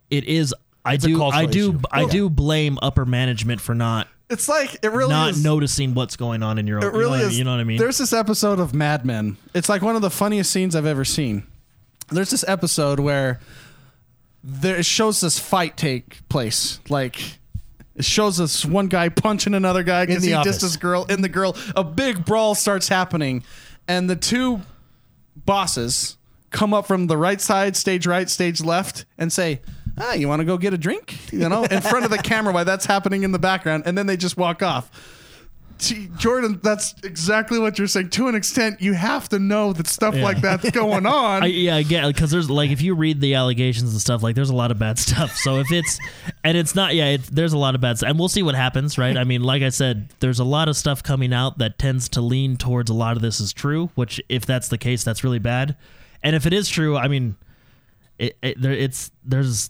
[0.09, 0.53] it is.
[0.85, 1.17] I It's do.
[1.17, 1.69] cultural I do.
[1.71, 1.79] issue.
[1.91, 2.07] I Yeah.
[2.09, 5.43] do blame upper management for not It's like it really not is.
[5.43, 6.85] noticing what's going on in your own.
[6.85, 7.37] It really you know, is.
[7.39, 7.77] You know what I mean?
[7.77, 9.35] There's this episode of Mad Men.
[9.53, 11.43] It's like one of the funniest scenes I've ever seen.
[12.09, 13.41] There's this episode where
[14.43, 16.79] there it shows this fight take place.
[16.87, 17.39] Like
[17.97, 20.57] it shows us one guy punching another guy because the he office.
[20.57, 21.55] dissed this girl in the girl.
[21.75, 23.43] A big brawl starts happening,
[23.87, 24.61] and the two
[25.35, 26.17] bosses
[26.51, 29.61] come up from the right side, stage right, stage left, and say,
[29.97, 32.53] "Ah, you want to go get a drink?" You know, in front of the camera
[32.53, 34.89] while that's happening in the background, and then they just walk off.
[36.17, 38.09] Jordan, that's exactly what you're saying.
[38.11, 40.23] To an extent, you have to know that stuff Yeah.
[40.23, 41.43] like that's going on.
[41.43, 44.35] I, yeah, I get because there's like if you read the allegations and stuff, like
[44.35, 45.35] there's a lot of bad stuff.
[45.35, 45.99] So if it's
[46.43, 48.55] and it's not, yeah, it's, there's a lot of bad stuff, and we'll see what
[48.55, 49.17] happens, right?
[49.17, 52.21] I mean, like I said, there's a lot of stuff coming out that tends to
[52.21, 53.89] lean towards a lot of this is true.
[53.95, 55.75] Which, if that's the case, that's really bad.
[56.23, 57.35] And if it is true, I mean,
[58.17, 59.69] it, it there it's there's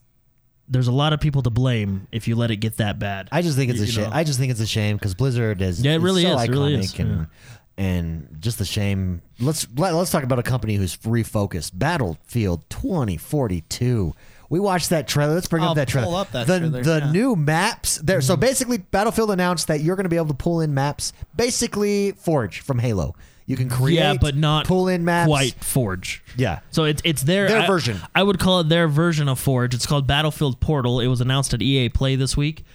[0.70, 3.30] there's a lot of people to blame if you let it get that bad.
[3.32, 4.10] I just think it's You- a shame.
[4.12, 6.42] I just think it's a shame because Blizzard is Yeah, it is really so is.
[6.42, 7.00] iconic It really is.
[7.00, 7.28] and
[7.78, 9.22] and just a shame.
[9.40, 11.72] Let's let, let's talk about a company who's refocused.
[11.76, 14.14] Battlefield 2042.
[14.50, 15.36] We watched that trailer.
[15.36, 16.08] Let's bring I'll up that trailer.
[16.08, 17.12] pull up that the trailer, the yeah.
[17.12, 18.22] new maps there.
[18.22, 18.42] So mm-hmm.
[18.42, 21.14] basically, Battlefield announced that you're going to be able to pull in maps.
[21.36, 23.16] Basically, Forge from Halo.
[23.48, 25.28] You can create, yeah, but not pull in maps.
[25.28, 26.22] quite Forge.
[26.36, 26.60] Yeah.
[26.70, 27.98] So it's it's their Their I- version.
[28.14, 29.74] I would call it their version of Forge.
[29.74, 31.00] It's called Battlefield Portal.
[31.00, 32.66] It was announced at EA Play this week.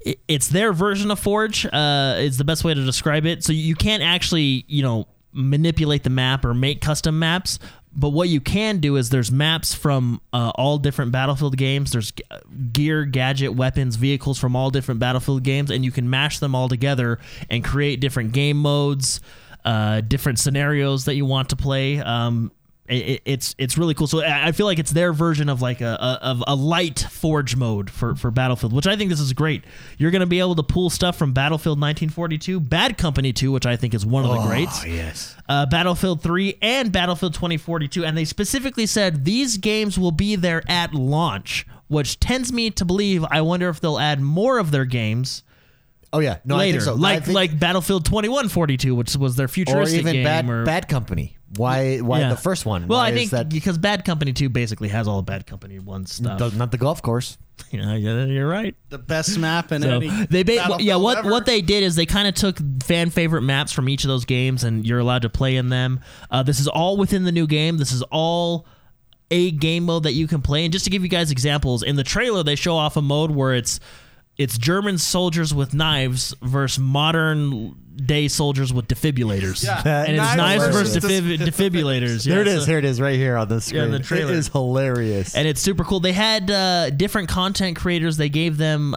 [0.00, 1.64] It- It's their version of Forge.
[1.66, 3.42] Uh, is the best way to describe it.
[3.42, 7.58] So you can't actually, you know, manipulate the map or make custom maps.
[7.90, 11.92] But what you can do is there's maps from uh, all different Battlefield games.
[11.92, 12.22] There's g-
[12.72, 16.68] gear, gadget, weapons, vehicles from all different Battlefield games, and you can mash them all
[16.68, 19.20] together and create different game modes,
[19.68, 21.98] uh, different scenarios that you want to play.
[22.00, 22.50] Um,
[22.88, 24.06] it, it's it's really cool.
[24.06, 27.00] So I I feel like it's their version of like a, a of a light
[27.10, 29.62] Forge mode for for Battlefield, which I think this is great.
[29.98, 33.66] You're going to be able to pull stuff from Battlefield 1942, Bad Company 2, which
[33.66, 35.36] I think is one of the greats Oh yes.
[35.50, 38.06] uh, Battlefield 3 and Battlefield 2042.
[38.06, 42.86] And they specifically said these games will be there at launch, which tends me to
[42.86, 45.42] believe I wonder if they'll add more of their games
[46.12, 46.38] Oh yeah.
[46.44, 46.80] No, I later.
[46.80, 46.92] think so.
[46.94, 50.24] I Like think- like Battlefield 2142, which was their or futuristic even game.
[50.24, 51.36] bad or, bad company.
[51.56, 52.30] Why why Yeah.
[52.30, 52.88] the first one?
[52.88, 55.78] Well, Why I think that because Bad Company 2 basically has all the Bad Company
[55.78, 56.38] 1 stuff.
[56.38, 57.38] does- not the golf course.
[57.72, 58.74] yeah, yeah, you're right.
[58.90, 60.08] the best map in So any.
[60.30, 61.30] they ba- yeah what ever.
[61.30, 64.24] what they did is they kind of took fan favorite maps from each of those
[64.26, 66.00] games and you're allowed to play in them.
[66.30, 67.78] Uh, this is all within the new game.
[67.78, 68.66] This is all
[69.30, 70.64] a game mode that you can play.
[70.64, 73.30] And just to give you guys examples, in the trailer they show off a mode
[73.30, 73.80] where it's
[74.38, 79.64] it's German soldiers with knives versus modern day soldiers with defibrillators.
[79.64, 79.82] Yeah.
[80.04, 82.24] and it's Knives knives versus versus defib- dis- defibrillators.
[82.24, 82.60] There Yeah, it is.
[82.60, 83.82] so- Here it is, right here on the screen.
[83.82, 84.32] in the trailer.
[84.32, 85.34] It is hilarious.
[85.34, 85.98] and it's super cool.
[85.98, 88.16] They had uh, different content creators.
[88.16, 88.94] They gave them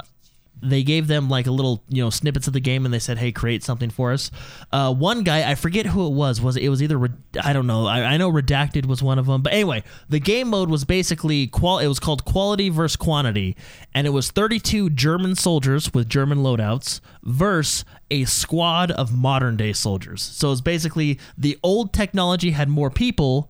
[0.62, 3.18] they gave them like a little you know snippets of the game and they said
[3.18, 4.32] hey create something for us.
[4.72, 7.10] Uh, one guy i forget who it was was it was either
[7.44, 10.50] i don't know I, I know redacted was one of them but anyway the game
[10.50, 13.56] mode was basically qual it was called quality versus quantity
[13.94, 19.74] and it was 32 german soldiers with german loadouts versus a squad of modern day
[19.74, 20.22] soldiers.
[20.22, 23.50] So it's basically the old technology had more people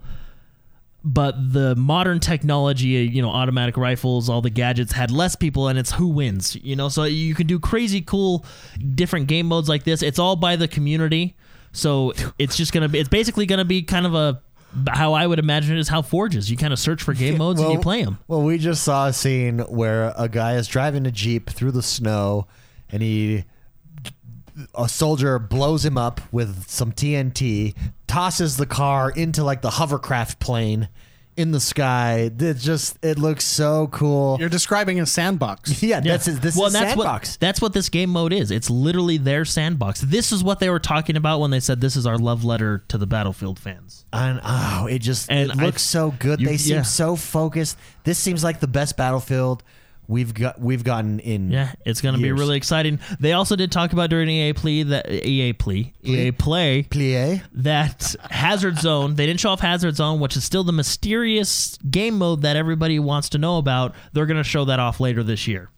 [1.04, 5.80] but the modern technology, you know, automatic rifles, all the gadgets had less people, and
[5.80, 6.56] it's who wins.
[6.56, 8.46] You know, so you can do crazy, cool,
[8.96, 10.04] different game modes like this.
[10.04, 11.36] It's all by the community,
[11.72, 13.00] so it's just gonna be.
[13.00, 14.42] It's basically gonna be kind of a
[14.88, 16.50] how I would imagine it is how Forges.
[16.50, 18.20] You kind of search for game modes and you play them.
[18.28, 21.84] Well, we just saw a scene where a guy is driving a jeep through the
[21.84, 22.48] snow,
[22.90, 23.44] and he
[24.76, 27.74] a soldier blows him up with some TNT,
[28.12, 30.90] tosses the car into like the hovercraft plane
[31.38, 32.30] in the sky.
[32.38, 34.36] It just it looks so cool.
[34.38, 35.82] You're describing a sandbox.
[35.84, 37.32] yeah, that's this well, is that's sandbox.
[37.34, 38.52] what that's what this game mode is.
[38.52, 40.02] It's literally their sandbox.
[40.02, 42.84] This is what they were talking about when they said this is our love letter
[42.90, 44.06] to the Battlefield fans.
[44.12, 46.42] And oh, it just And it I- looks so good.
[46.42, 46.82] you- they seem yeah.
[46.82, 47.78] so focused.
[48.04, 49.64] This seems like the best Battlefield
[50.12, 51.50] we've got we've gotten in.
[51.52, 52.40] Yeah, it's going to be Years.
[52.40, 53.00] really exciting.
[53.20, 57.42] They also did talk about during EA plea that EA plea EA play Plie.
[57.54, 59.16] that Hazard Zone.
[59.16, 63.00] They didn't show off Hazard Zone, which is still the mysterious game mode that everybody
[63.00, 63.96] wants to know about.
[64.14, 65.70] They're going to show that off later this year.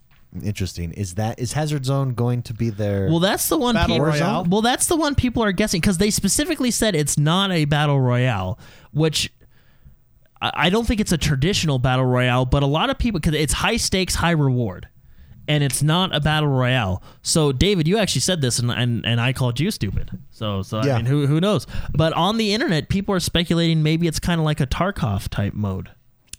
[0.44, 0.94] Interesting.
[0.94, 3.08] Is that is Hazard Zone going to be there?
[3.08, 3.76] Well, that's the one.
[3.76, 4.46] Battle people, Royale?
[4.50, 8.02] Well, that's the one people are guessing because they specifically said it's not a battle
[8.02, 8.58] royale,
[8.92, 9.32] which
[10.54, 12.46] I don't think it's a traditional battle royale.
[12.46, 14.88] But a lot of people because it's high stakes, high reward,
[15.48, 17.02] and it's not a battle royale.
[17.22, 20.12] So, David, you actually said this, and and, and I called you stupid.
[20.32, 20.96] So, so Yeah.
[20.96, 21.68] I mean, who who knows?
[21.94, 25.54] But on the internet, people are speculating maybe it's kind of like a Tarkov type
[25.54, 25.92] mode,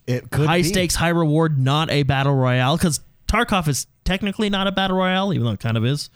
[0.06, 0.64] it could be high be.
[0.64, 5.32] stakes, high reward, not a battle royale because Tarkov is technically not a battle royale,
[5.32, 6.10] even though it kind of is.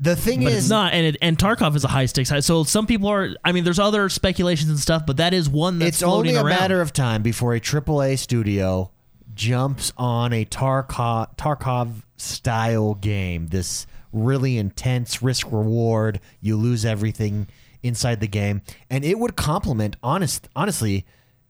[0.00, 2.30] The thing But is, it's not, and it, and Tarkov is a high stakes.
[2.30, 3.30] high- So some people are.
[3.44, 6.42] I mean, there's other speculations and stuff, but that is one that's it's only a
[6.42, 6.56] around.
[6.60, 8.90] matter of time before a AAA studio
[9.34, 13.48] jumps on a Tarkov Tarkov style game.
[13.48, 16.20] This really intense risk reward.
[16.40, 17.48] You lose everything
[17.82, 19.96] inside the game, and it would complement.
[20.02, 21.06] Honest, honestly,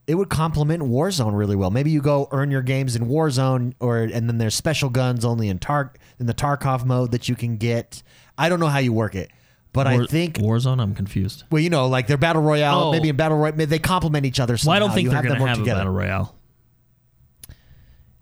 [0.07, 1.69] it would complement Warzone really well.
[1.69, 5.49] Maybe you go earn your games in Warzone, or and then there's special guns only
[5.49, 8.01] in Tar in the Tarkov mode that you can get.
[8.39, 9.29] I don't know how you work it,
[9.73, 10.81] but I think Warzone.
[10.81, 11.43] I'm confused.
[11.51, 12.85] well, you know, like they're battle royale.
[12.85, 12.91] Oh.
[12.91, 14.57] Maybe in battle royale, they complement each other.
[14.57, 14.71] Somehow.
[14.71, 15.79] Well, I don't think you they're have going them to work have together.
[15.81, 16.35] a battle royale.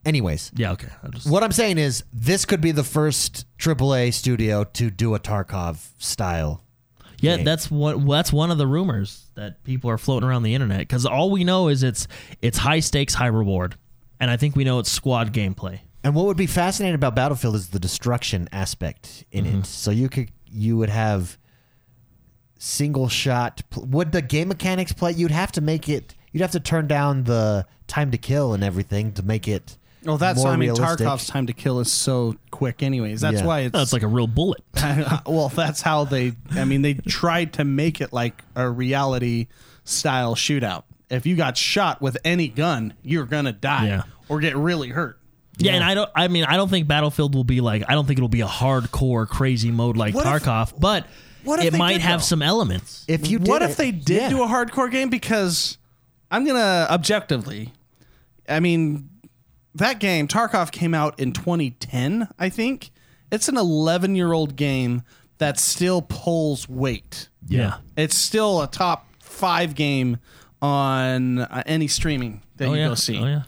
[0.05, 0.71] Anyways, Yeah.
[0.71, 0.87] Okay.
[1.03, 5.13] I just, what I'm saying is this could be the first AAA studio to do
[5.15, 6.63] a Tarkov style.
[7.19, 7.43] yeah, game.
[7.45, 8.05] that's what.
[8.07, 11.43] That's one of the rumors that people are floating around the internet because all we
[11.43, 12.07] know is it's
[12.41, 13.75] it's high stakes, high reward,
[14.19, 15.81] and I think we know it's squad gameplay.
[16.03, 19.59] And what would be fascinating about Battlefield is the destruction aspect in Mm-hmm.
[19.59, 19.65] it.
[19.65, 21.37] So you could you would have
[22.59, 23.61] single shot.
[23.75, 25.11] Would the game mechanics play?
[25.11, 26.15] You'd have to make it.
[26.31, 29.77] You'd have to turn down the time to kill and everything to make it.
[30.03, 31.05] Well, that's more I mean realistic.
[31.05, 32.81] Tarkov's time to kill is so quick.
[32.83, 33.45] Anyways, that's Yeah.
[33.45, 34.63] why it's it's like a real bullet.
[35.25, 36.33] well, that's how they.
[36.51, 39.47] I mean, they tried to make it like a reality
[39.83, 40.83] style shootout.
[41.09, 44.03] If you got shot with any gun, you're gonna die Yeah.
[44.29, 45.19] or get really hurt.
[45.59, 46.09] Yeah, and I don't.
[46.15, 47.83] I mean, I don't think Battlefield will be like.
[47.87, 51.07] I don't think it'll be a hardcore, crazy mode like What if- Tarkov, but
[51.43, 52.25] what it might did, have though?
[52.25, 53.05] some elements.
[53.07, 54.29] If you what did if it- they did yeah.
[54.29, 55.09] do a hardcore game?
[55.09, 55.77] Because
[56.29, 57.73] I'm gonna objectively,
[58.47, 59.09] I mean,
[59.75, 62.27] that game Tarkov came out in 2010.
[62.37, 62.91] I think
[63.31, 65.03] it's an 11 year old game
[65.39, 67.29] that still pulls weight.
[67.47, 67.77] Yeah.
[67.95, 70.17] It's still a top five game
[70.61, 72.87] on uh, any streaming that Oh you yeah.
[72.89, 73.17] go see.
[73.19, 73.43] Oh yeah.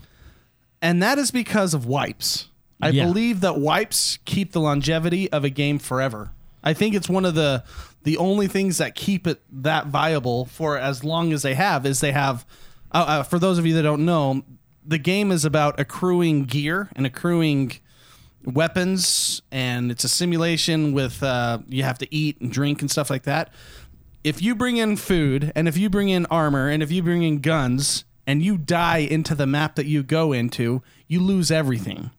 [0.82, 2.48] And that is because of wipes.
[2.82, 3.04] I Yeah.
[3.04, 6.30] believe that wipes keep the longevity of a game forever.
[6.64, 7.62] I think it's one of the
[8.02, 12.00] the only things that keep it that viable for as long as they have is
[12.00, 12.46] they have.
[12.92, 14.42] Uh, uh, for those of you that don't know,
[14.86, 17.72] the game is about accruing gear and accruing
[18.44, 23.10] weapons, and it's a simulation with uh, you have to eat and drink and stuff
[23.10, 23.52] like that.
[24.24, 27.22] If you bring in food and if you bring in armor and if you bring
[27.22, 32.10] in guns and you die into the map that you go into, you lose everything.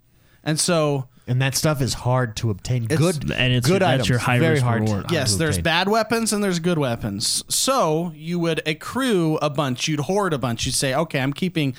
[0.44, 2.86] And so and that stuff is hard to obtain.
[2.86, 4.10] good and it's- good that's items.
[4.10, 4.82] your high very risk hard.
[4.82, 5.08] reward.
[5.10, 5.64] to Yes, there's obtain.
[5.64, 7.44] bad weapons and there's good weapons.
[7.48, 10.66] So you would accrue a bunch, you'd hoard a bunch.
[10.66, 11.76] You'd say, okay, I'm keeping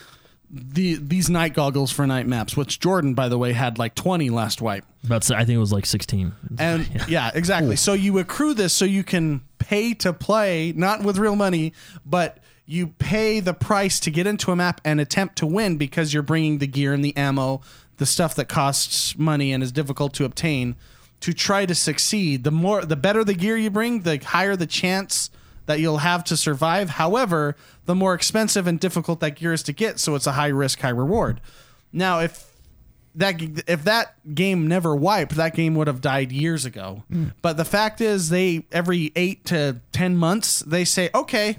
[0.54, 4.28] the these night goggles for night maps, which Jordan, by the way, had like 20
[4.30, 4.84] last wipe.
[5.04, 6.32] About I think it was like 16.
[6.58, 7.74] And yeah, exactly.
[7.76, 11.72] So you accrue this so you can pay to play, not with real money,
[12.06, 12.38] but
[12.72, 16.22] you pay the price to get into a map and attempt to win because you're
[16.22, 17.60] bringing the gear and the ammo,
[17.98, 20.74] the stuff that costs money and is difficult to obtain
[21.20, 22.44] to try to succeed.
[22.44, 25.28] The more the better the gear you bring, the higher the chance
[25.66, 26.90] that you'll have to survive.
[26.90, 30.48] However, the more expensive and difficult that gear is to get, so it's a high
[30.48, 31.42] risk, high reward.
[31.92, 32.50] Now, if
[33.14, 37.02] that if that game never wiped, that game would have died years ago.
[37.12, 37.32] Mm.
[37.42, 41.58] But the fact is, they every eight to ten months they say, okay,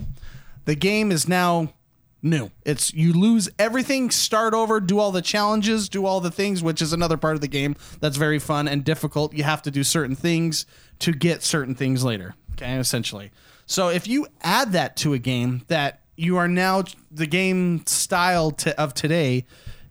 [0.65, 1.73] the game is now
[2.21, 2.49] new.
[2.65, 6.81] It's you lose everything, start over, do all the challenges, do all the things, which
[6.81, 9.33] is another part of the game that's very fun and difficult.
[9.33, 10.65] You have to do certain things
[10.99, 12.35] to get certain things later.
[12.53, 13.31] Okay, essentially.
[13.65, 18.51] So if you add that to a game that you are now the game style
[18.51, 19.45] to, of today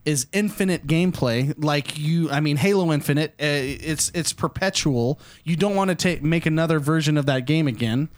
[0.05, 5.77] is infinite gameplay like you i mean halo infinite uh, it's it's perpetual you don't
[5.77, 8.09] want to take make another version of that game again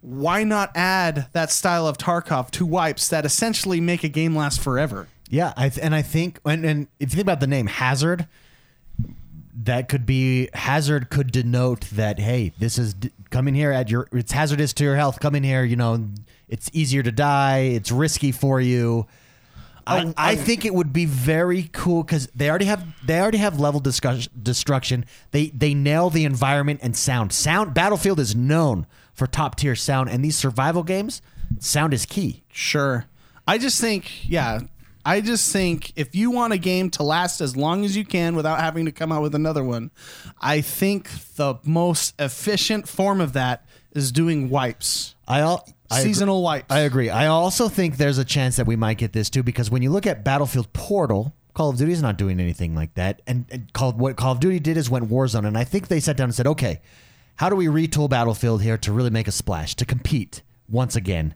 [0.00, 4.60] why not add that style of Tarkov to wipes that essentially make a game last
[4.60, 5.08] forever?
[5.28, 8.26] Yeah, I th- and I think and, and if you think about the name Hazard,
[9.64, 13.90] that could be Hazard could denote that hey, this is d- come in here at
[13.90, 15.20] your it's hazardous to your health.
[15.20, 16.08] Come in here, you know,
[16.48, 17.58] it's easier to die.
[17.58, 19.06] It's risky for you.
[19.86, 23.58] I, I think it would be very cool because they already have they already have
[23.58, 25.04] level discuss- destruction.
[25.30, 27.32] They they nail the environment and sound.
[27.32, 28.86] Sound Battlefield is known
[29.18, 31.20] for top tier sound, and these survival games,
[31.58, 32.44] sound is key.
[32.52, 33.04] Sure.
[33.46, 34.60] I just think, yeah,
[35.04, 38.36] I just think if you want a game to last as long as you can
[38.36, 39.90] without having to come out with another one,
[40.40, 45.14] I think the most efficient form of that is doing wipes.
[45.26, 46.66] I all I agree- Seasonal wipes.
[46.68, 47.08] I agree.
[47.08, 49.90] I also think there's a chance that we might get this too because when you
[49.90, 53.22] look at Battlefield Portal, Call of Duty is not doing anything like that.
[53.26, 55.98] And, and Call, what Call of Duty did is went Warzone, and I think they
[56.00, 56.82] sat down and said, okay,
[57.38, 61.34] how do we retool Battlefield here to really make a splash to compete once again?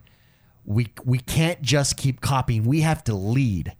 [0.65, 2.63] We we can't just keep copying.
[2.65, 3.73] We have to lead.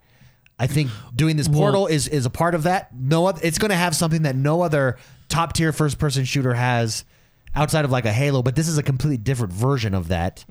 [0.60, 2.94] I think doing this Portal is is a part of that.
[2.96, 4.98] No, it's going to have something that no other
[5.30, 7.06] top tier first person shooter has
[7.56, 10.46] outside of like a Halo, but this is a completely different version of that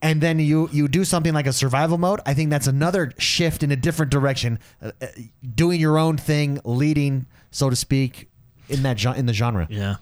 [0.00, 3.62] and then you you do something like a survival mode i think that's another shift
[3.64, 5.06] in a different direction uh, uh,
[5.54, 8.28] doing your own thing leading so to speak
[8.68, 9.96] in that in the genre Yeah.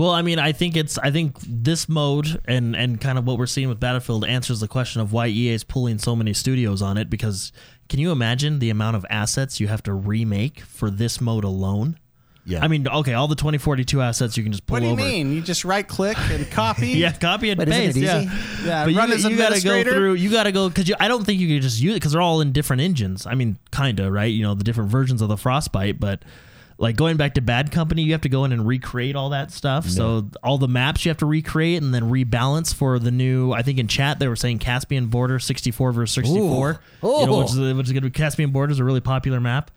[0.00, 3.36] Well, I mean, I think it's I think this mode and and kind of what
[3.36, 6.80] we're seeing with Battlefield answers the question of why EA is pulling so many studios
[6.80, 7.52] on it because
[7.90, 11.98] can you imagine the amount of assets you have to remake for this mode alone?
[12.46, 12.64] Yeah.
[12.64, 15.02] I mean, okay, all the 2042 assets you can just pull what do you over.
[15.02, 15.32] mean?
[15.34, 16.88] You just right click and copy?
[16.88, 17.96] Yeah, copy and But isn't it paste.
[17.98, 18.66] Yeah, easy?
[18.66, 19.90] Yeah, But run you, as you gotta go administrator?
[19.90, 20.14] through.
[20.14, 22.40] You gotta go because I don't think you can just use it because they're all
[22.40, 23.26] in different engines.
[23.26, 24.32] I mean, kinda right.
[24.32, 26.24] You know, the different versions of the Frostbite, but
[26.80, 29.52] like going back to Bad Company, you have to go in and recreate all that
[29.52, 29.86] stuff.
[29.86, 33.52] So all the maps you have to recreate and then rebalance for the new.
[33.52, 36.40] I think in chat they were saying Caspian Border 64 versus 64.
[36.40, 36.40] Ooh.
[36.40, 37.38] You know, Oh.
[37.42, 39.70] which is, which is going to be Caspian Border is a really popular map.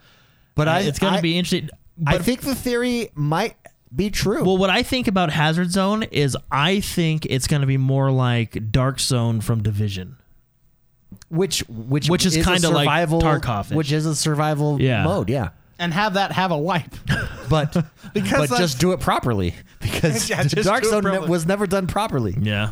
[0.55, 1.69] but i it's going to be interesting.
[2.07, 3.55] i think the theory might
[3.95, 7.67] be true Well, what I think about Hazard Zone is I think it's going to
[7.67, 10.15] be more like Dark Zone from Division.
[11.29, 13.75] which which Which is a kinda like survival Tarkov-ish.
[13.75, 15.03] which is a survival Yeah.
[15.03, 15.49] mode yeah
[15.79, 16.93] and have that have a wipe.
[17.49, 17.73] but
[18.13, 21.09] Because but that's- just do it properly because Yeah, just Dark do it Zone ne-
[21.11, 21.29] properly.
[21.29, 22.35] was never done properly.
[22.39, 22.71] Yeah.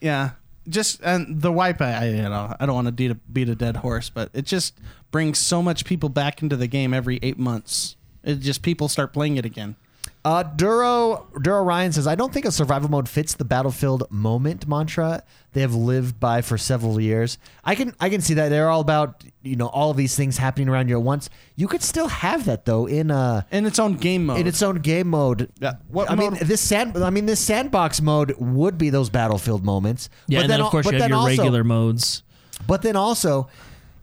[0.00, 0.30] yeah.
[0.68, 3.48] Just and the wipe, I, I you know I don't want to beat a, beat
[3.48, 4.78] a dead horse, but it just
[5.10, 7.96] brings so much people back into the game every eight months.
[8.22, 9.76] It just people start playing it again.
[10.24, 14.66] Uh, Duro Duro Ryan says, "I don't think a survival mode fits the battlefield moment
[14.68, 17.38] mantra they have lived by for several years.
[17.64, 20.36] I can I can see that they're all about you know all of these things
[20.36, 21.30] happening around you at once.
[21.56, 24.40] You could still have that though in uh In its own game mode.
[24.40, 25.50] in its own game mode.
[25.60, 25.74] Yeah.
[25.88, 30.10] What I mean this sand I mean this sandbox mode would be those battlefield moments.
[30.26, 32.22] Yeah, but and then, al- of course but you have your also- regular modes.
[32.66, 33.48] But then also,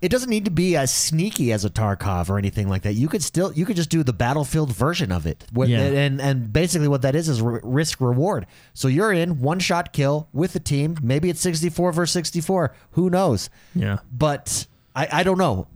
[0.05, 2.93] it doesn't need to be as sneaky as a Tarkov or anything like that.
[2.93, 5.45] You could still you could just do the battlefield version of it.
[5.51, 5.79] What- Yeah.
[5.81, 8.45] And and basically what that is is r- risk reward.
[8.73, 10.97] So you're in one shot kill with the team.
[11.01, 12.73] Maybe it's 64 versus 64.
[12.91, 13.49] Who knows?
[13.73, 13.97] Yeah.
[14.11, 15.67] But I I don't know.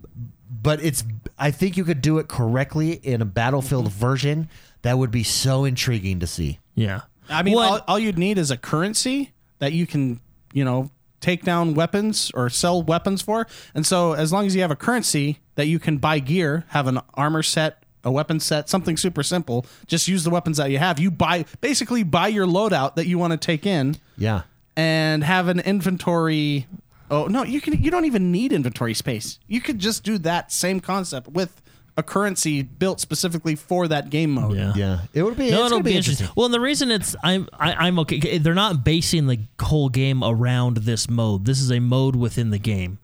[0.51, 1.03] But it's
[1.37, 3.99] I think you could do it correctly in a battlefield Mm-hmm.
[3.99, 4.49] version.
[4.83, 6.59] That would be so intriguing to see.
[6.75, 7.01] Yeah.
[7.29, 10.19] I mean, Well, all, all you'd need is a currency that you can,
[10.53, 10.89] you know,
[11.21, 13.47] take down weapons or sell weapons for.
[13.75, 16.87] And so, as long as you have a currency that you can buy gear, have
[16.87, 20.77] an armor set, a weapon set, something super simple, just use the weapons that you
[20.77, 20.99] have.
[20.99, 24.43] You buy basically buy your loadout that you want to take in Yeah.
[24.77, 26.67] and have an inventory.
[27.11, 27.81] Oh no, you can.
[27.81, 29.39] You don't even need inventory space.
[29.47, 31.61] You could just do that same concept with
[31.99, 34.55] a currency built specifically for that game mode.
[34.57, 34.73] yeah.
[34.75, 34.99] Yeah.
[35.13, 36.23] It would be No, it's it'll be be interesting.
[36.25, 36.33] interesting.
[36.35, 38.37] Well, and the reason it's I'm I, I'm okay.
[38.39, 41.45] They're not basing the whole game around this mode.
[41.45, 42.97] This is a mode within the game.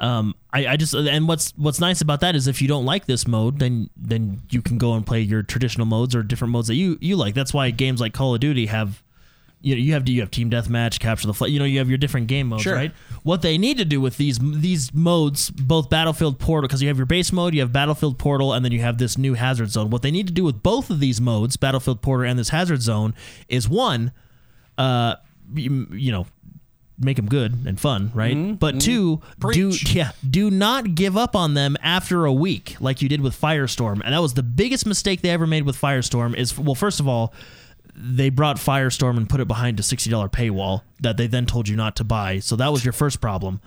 [0.00, 3.06] Um, I, I just and what's what's nice about that is if you don't like
[3.06, 6.68] this mode, then then you can go and play your traditional modes or different modes
[6.68, 7.34] that you you like.
[7.34, 9.02] That's why games like Call of Duty have.
[9.60, 11.50] You know, you have you have team deathmatch, capture the flag.
[11.52, 12.74] You know, you have your different game modes, Sure.
[12.76, 12.92] right?
[13.24, 16.96] What they need to do with these these modes, both Battlefield Portal, because you have
[16.96, 19.90] your base mode, you have Battlefield Portal, and then you have this new Hazard Zone.
[19.90, 22.82] What they need to do with both of these modes, Battlefield Portal and this Hazard
[22.82, 23.14] Zone,
[23.48, 24.12] is one,
[24.78, 25.16] uh,
[25.54, 26.26] you, you know,
[27.00, 28.58] make them good and fun, right?
[28.58, 29.20] But two,
[29.52, 33.40] do yeah, do not give up on them after a week like you did with
[33.40, 34.02] Firestorm.
[34.04, 37.08] And that was the biggest mistake they ever made with Firestorm is well, first of
[37.08, 37.32] all,
[38.00, 41.76] they brought Firestorm and put it behind a $60 paywall that they then told you
[41.76, 42.38] not to buy.
[42.38, 43.60] So that was your first problem.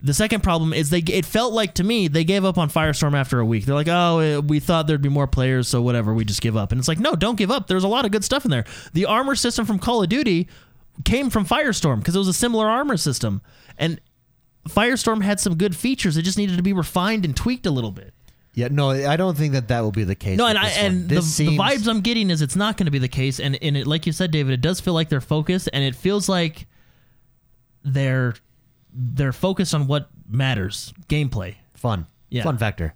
[0.00, 3.14] The second problem is they it felt like to me they gave up on Firestorm
[3.14, 3.64] after a week.
[3.64, 6.56] They're like, "Oh, eh, we thought there'd be more players, so whatever, we just give
[6.56, 7.66] up." And it's like, "No, don't give up.
[7.66, 8.64] There's a lot of good stuff in there.
[8.92, 10.46] The armor system from Call of Duty
[11.04, 13.42] came from Firestorm because it was a similar armor system,
[13.76, 14.00] and
[14.68, 16.16] Firestorm had some good features.
[16.16, 18.14] It just needed to be refined and tweaked a little bit.
[18.54, 20.36] Yeah, no, I don't think that that will be the case.
[20.36, 22.90] No, and I and the, This the vibes I'm getting is it's not going to
[22.90, 25.20] be the case, and and it, like you said, David, it does feel like they're
[25.20, 26.66] focused, and it feels like
[27.84, 28.34] they're
[28.92, 31.56] they're focused on what matters, gameplay.
[31.74, 32.42] fun, Yeah.
[32.42, 32.94] fun factor.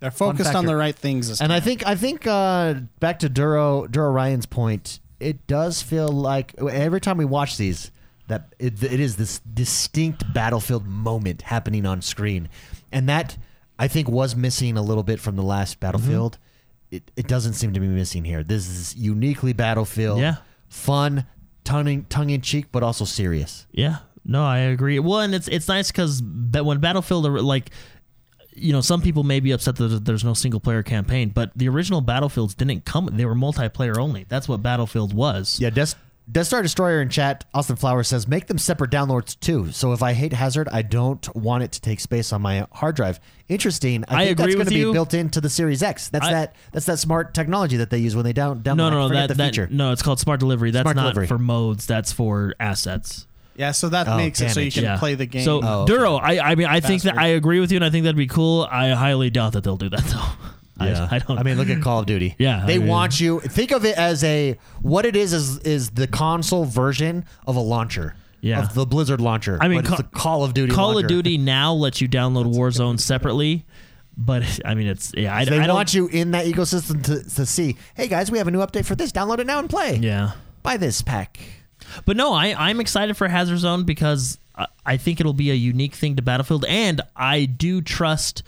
[0.00, 1.28] They're focused on the right things.
[1.28, 5.82] This And I think I think uh, back to Duro Duro Ryan's point, it does
[5.82, 7.90] feel like every time we watch these
[8.26, 12.48] that it, it is this distinct battlefield moment happening on screen,
[12.90, 13.36] and that
[13.82, 16.38] I think was missing a little bit from the last Battlefield.
[16.38, 16.96] Mm-hmm.
[16.96, 18.44] It, it doesn't seem to be missing here.
[18.44, 20.20] This is uniquely Battlefield.
[20.20, 20.36] Yeah.
[20.68, 21.26] fun,
[21.64, 23.66] tongue tongue in cheek, but also serious.
[23.72, 25.00] Yeah, no, I agree.
[25.00, 27.70] Well, and it's it's nice because when Battlefield, like,
[28.54, 31.68] you know, some people may be upset that there's no single player campaign, but the
[31.68, 34.26] original Battlefields didn't come; they were multiplayer only.
[34.28, 35.58] That's what Battlefield was.
[35.58, 35.96] Yeah, Death,
[36.30, 39.72] Death Star Destroyer in chat, Austin Flowers says, make them separate downloads too.
[39.72, 42.94] So if I hate Hazard, I don't want it to take space on my hard
[42.96, 43.18] drive.
[43.48, 44.04] Interesting.
[44.08, 46.08] I, I think agree that's going to be built into the Series X.
[46.10, 46.56] That's I- that.
[46.72, 48.76] That's that smart technology that they use when they down download.
[48.76, 49.68] No, no, no, that, the that feature.
[49.70, 50.70] no, it's called smart delivery.
[50.70, 51.26] That's Smart not delivery.
[51.26, 51.86] for modes.
[51.86, 53.26] That's for assets.
[53.56, 54.98] yeah, so that Oh, makes it so you can yeah.
[54.98, 55.44] play the game.
[55.44, 55.92] So Oh, okay.
[55.92, 58.16] Duro, I, I mean, I think that I agree with you, and I think that'd
[58.16, 58.66] be cool.
[58.70, 60.46] I highly doubt that they'll do that though.
[60.80, 61.08] Yeah.
[61.10, 61.38] I, I don't.
[61.38, 62.34] I mean, look at Call of Duty.
[62.38, 63.40] Yeah, they I mean- want you.
[63.40, 67.60] Think of it as a what it is is is the console version of a
[67.60, 68.16] launcher.
[68.40, 68.62] Yeah.
[68.62, 69.56] of the Blizzard launcher.
[69.60, 70.72] I mean, but it's Ca- the Call of Duty.
[70.72, 71.06] Call launcher.
[71.06, 73.64] of Duty now lets you download Warzone separately,
[74.16, 75.32] but I mean, it's yeah.
[75.36, 77.76] I, They I don't, want you in that ecosystem to, to see.
[77.94, 79.12] Hey guys, we have a new update for this.
[79.12, 79.96] Download it now and play.
[79.96, 80.32] Yeah.
[80.64, 81.38] Buy this pack.
[82.04, 85.54] But no, I, I'm excited for Hazard Zone because I, I think it'll be a
[85.54, 88.42] unique thing to Battlefield, and I do trust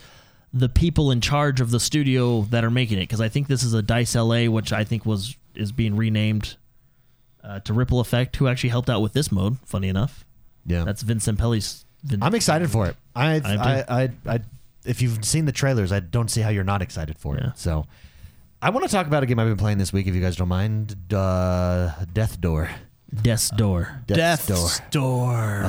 [0.56, 3.64] the people in charge of the studio that are making it because I think this
[3.64, 6.56] is a Dice LA, which I think was is being renamed
[7.42, 9.58] uh, to Ripple Effect, who actually helped out with this mode.
[9.66, 10.24] Funny enough,
[10.64, 11.84] Yeah, that's Vince Zampella's.
[12.04, 12.96] Vin- I'm excited for it.
[13.16, 13.46] I, do.
[13.48, 14.40] I, I, I,
[14.84, 17.48] if you've seen the trailers, I don't see how you're not excited for Yeah.
[17.48, 17.58] it.
[17.58, 17.86] So,
[18.62, 20.36] I want to talk about a game I've been playing this week, if you guys
[20.36, 20.94] don't mind.
[21.12, 22.70] Uh, Death Door.
[23.22, 24.02] Death's Door.
[24.06, 24.68] Death's Door.
[24.90, 25.64] Door.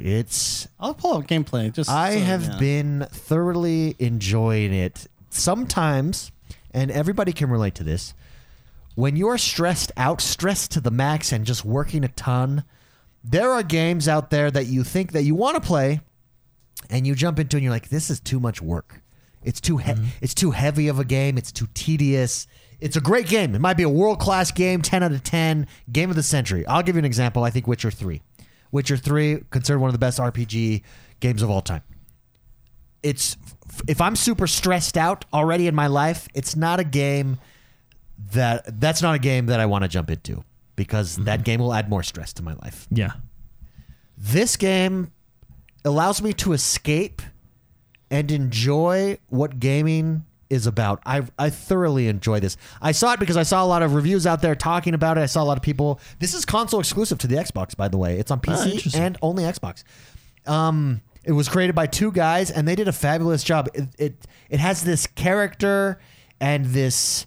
[0.00, 0.68] It's.
[0.78, 1.72] I'll pull up gameplay.
[1.72, 2.58] Just I so, have yeah.
[2.58, 5.06] been thoroughly enjoying it.
[5.30, 6.32] Sometimes,
[6.72, 8.14] and everybody can relate to this,
[8.94, 12.64] when you're stressed out, stressed to the max, and just working a ton,
[13.22, 16.00] there are games out there that you think that you want to play,
[16.90, 19.02] and you jump into and you're like, this is too much work.
[19.42, 20.04] It's too he- mm-hmm.
[20.20, 21.38] it's too heavy of a game.
[21.38, 22.46] It's too tedious.
[22.80, 23.54] It's a great game.
[23.54, 26.66] It might be a world class game, ten out of ten, game of the century.
[26.66, 27.44] I'll give you an example.
[27.44, 28.22] I think Witcher three,
[28.70, 30.82] Witcher three, considered one of the best RPG
[31.20, 31.82] games of all time.
[33.02, 33.36] It's
[33.86, 37.38] if I'm super stressed out already in my life, it's not a game
[38.32, 40.44] that that's not a game that I want to jump into
[40.76, 41.24] because mm-hmm.
[41.24, 42.86] that game will add more stress to my life.
[42.90, 43.12] Yeah.
[44.16, 45.12] This game
[45.84, 47.22] allows me to escape
[48.10, 51.00] and enjoy what gaming is about.
[51.04, 52.56] I I thoroughly enjoy this.
[52.80, 55.22] I saw it because I saw a lot of reviews out there talking about it.
[55.22, 56.00] I saw a lot of people.
[56.18, 58.18] This is console exclusive to the Xbox, by the way.
[58.18, 59.02] It's on PC interesting.
[59.02, 59.84] and only Xbox.
[60.46, 63.68] Um, it was created by two guys, and they did a fabulous job.
[63.74, 66.00] It it, it has this character
[66.40, 67.26] and this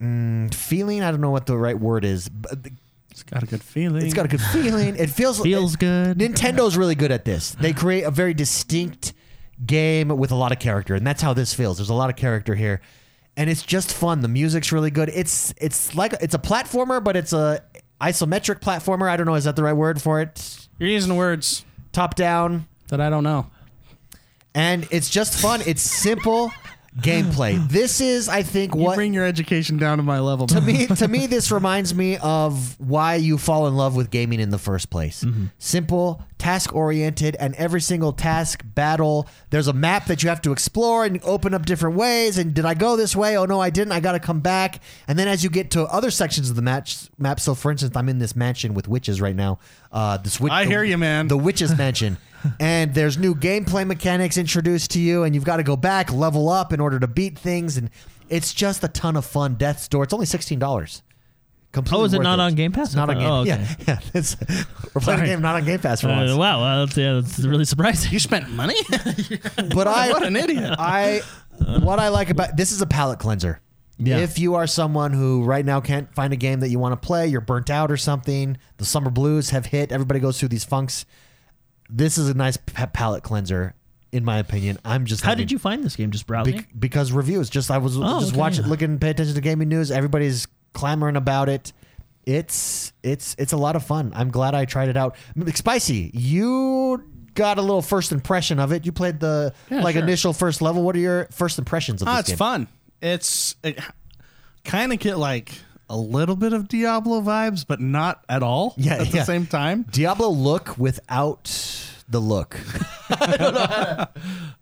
[0.00, 1.02] mm, feeling.
[1.02, 2.28] I don't know what the right word is.
[2.28, 2.58] But
[3.10, 4.04] It's got a good feeling.
[4.04, 4.96] it's got a good feeling.
[4.96, 6.18] It feels Feels good.
[6.18, 7.52] Nintendo's really good at this.
[7.52, 9.14] They create a very distinct
[9.64, 11.78] game with a lot of character, and that's how this feels.
[11.78, 12.80] There's a lot of character here,
[13.36, 14.20] and it's just fun.
[14.20, 15.08] The music's really good.
[15.08, 17.62] It's it's like it's a platformer, but it's a
[18.00, 19.08] isometric platformer.
[19.08, 20.68] I don't know is that the right word for it?
[20.78, 23.46] You're using words Top down, that I don't know.
[24.54, 25.62] and it's just fun.
[25.64, 26.52] It's simple
[26.98, 27.68] gameplay.
[27.68, 30.46] This is, I think, You what bring your education down to my level.
[30.48, 34.40] to me to me this reminds me of why you fall in love with gaming
[34.40, 35.46] in the first place mm-hmm.
[35.58, 40.52] simple task oriented and every single task battle there's a map that you have to
[40.52, 43.34] explore and open up different ways and did i go this way?
[43.38, 43.92] Oh no i didn't.
[43.92, 44.80] I gotta come back.
[45.08, 47.96] And then as you get to other sections of the match map so for instance
[47.96, 49.58] i'm in this mansion with witches right now
[49.90, 51.28] uh this witch, I the- hear you, man.
[51.28, 52.18] the witches mansion.
[52.60, 56.50] And there's new gameplay mechanics introduced to you and you've got to go back level
[56.50, 57.88] up in order to beat things and
[58.28, 59.54] it's just a ton of fun.
[59.54, 61.00] Death's door it's only $16
[61.74, 62.86] Completely Oh, is it worth not on Game Pass?
[62.86, 63.24] It's not on Game.
[63.24, 63.30] Pass.
[63.30, 63.48] Oh, okay.
[63.86, 64.10] Yeah, yeah.
[64.14, 64.36] It's,
[64.94, 66.30] we're playing a game not on Game Pass for once.
[66.32, 68.10] Uh, wow, well, that's, yeah, that's really surprising.
[68.12, 68.76] you spent money.
[69.74, 70.74] But I, What an idiot.
[70.78, 71.20] I,
[71.80, 73.60] what I like about this is a palate cleanser.
[73.98, 74.18] Yeah.
[74.18, 77.06] If you are someone who right now can't find a game that you want to
[77.06, 79.92] play, you're burnt out or something, the summer blues have hit.
[79.92, 81.06] Everybody goes through these funks.
[81.88, 83.74] This is a nice pa- palate cleanser,
[84.10, 84.78] in my opinion.
[84.84, 85.22] I'm just.
[85.22, 86.10] How having- did you find this game?
[86.10, 86.56] Just browsing?
[86.56, 87.48] Bec- because reviews.
[87.50, 88.70] Just I was Oh, just okay, watching, yeah.
[88.70, 89.90] looking, pay attention to gaming news.
[89.92, 91.72] Everybody's clamoring about it.
[92.26, 94.12] it's it's it's a lot of fun.
[94.14, 95.16] I'm glad I tried it out.
[95.54, 97.02] Spicy, you
[97.34, 98.86] got a little first impression of it.
[98.86, 100.02] You played the Yeah, like sure.
[100.02, 100.82] initial first level.
[100.82, 102.36] What are your first impressions of Ah, this it's game?
[102.38, 102.68] fun.
[103.02, 103.78] It's it
[104.64, 105.52] kind of get like
[105.90, 108.74] a little bit of Diablo vibes, but not at all.
[108.78, 109.20] Yeah, at yeah.
[109.20, 109.84] the same time.
[109.90, 111.44] Diablo look without
[112.08, 112.58] the look.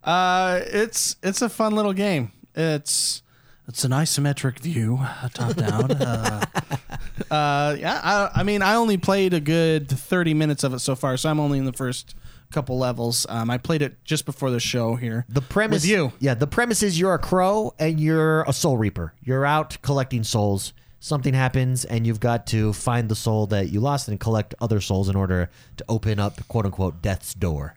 [0.05, 2.33] Uh, it's it's a fun little game.
[2.57, 3.23] It's
[3.69, 5.91] it's an isometric view, uh, top down.
[5.93, 6.45] uh,
[7.31, 10.95] uh, yeah, I, I mean, I only played a good thirty minutes of it so
[10.95, 12.15] far, so I'm only in the first
[12.51, 13.25] couple levels.
[13.29, 15.25] Um, I played it just before the show here.
[15.29, 16.13] The premise, with you.
[16.19, 16.35] yeah.
[16.35, 19.15] The premise is you're a crow and you're a soul reaper.
[19.23, 20.73] You're out collecting souls.
[21.01, 24.81] Something happens and you've got to find the soul that you lost and collect other
[24.81, 27.75] souls in order to open up "quote unquote" death's door.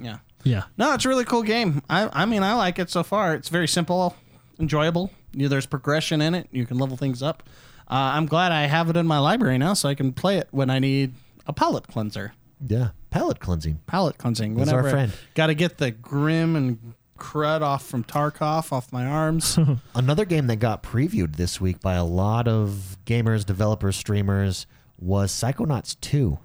[0.00, 0.18] Yeah.
[0.44, 0.64] Yeah.
[0.76, 1.82] No, it's a really cool game.
[1.88, 3.34] I, I mean, I like it so far.
[3.34, 4.14] It's very simple,
[4.60, 5.10] enjoyable.
[5.32, 6.48] You, there's progression in it.
[6.50, 7.42] You can level things up.
[7.90, 10.48] Uh, I'm glad I have it in my library now, so I can play it
[10.50, 11.14] when I need
[11.46, 12.34] a palate cleanser.
[12.64, 13.80] Yeah, palate cleansing.
[13.86, 14.54] Palate cleansing.
[14.54, 15.12] That's our friend.
[15.34, 19.58] Got to get the grim and crud off from Tarkov off my arms.
[19.94, 24.66] Another game that got previewed this week by a lot of gamers, developers, streamers
[24.98, 26.38] was Psychonauts 2.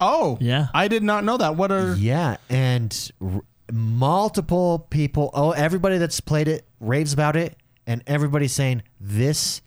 [0.00, 0.66] oh, Yeah.
[0.74, 1.56] I did not know that.
[1.56, 3.42] What are Yeah, and r-
[3.72, 7.56] multiple people, oh, everybody that's played it raves about it,
[7.90, 9.62] and everybody's saying this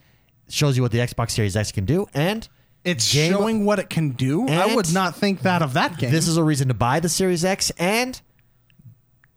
[0.49, 2.47] shows you what the Xbox Series X can do, and
[2.83, 4.47] it's Game- showing what it can do?
[4.47, 6.11] I And- would not think that of that game.
[6.11, 8.21] this is a reason to buy the Series X and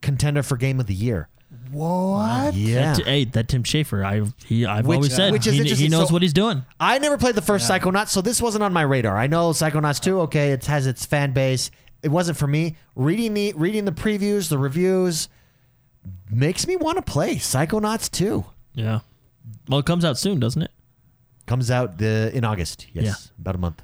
[0.02, 1.28] contender for Game of the Year.
[1.70, 2.54] what?
[2.54, 2.94] Yeah.
[2.94, 5.86] That- hey, that Tim Schafer, I he I've Which- always said which is he, interesting.
[5.86, 6.64] he knows So- what he's doing.
[6.78, 9.16] I never played the first Psychonauts, so this wasn't on my radar.
[9.16, 11.70] I know Psychonauts 2, okay, it has its fan base.
[12.02, 12.76] It wasn't for me.
[12.94, 15.28] Reading the reading the previews, the reviews
[16.30, 18.44] makes me want to play Psychonauts 2.
[18.76, 19.00] Yeah.
[19.68, 20.70] Well, it comes out soon, doesn't it?
[21.46, 22.86] Comes out the, in August.
[22.92, 23.14] Yes, Yeah.
[23.40, 23.82] about a month.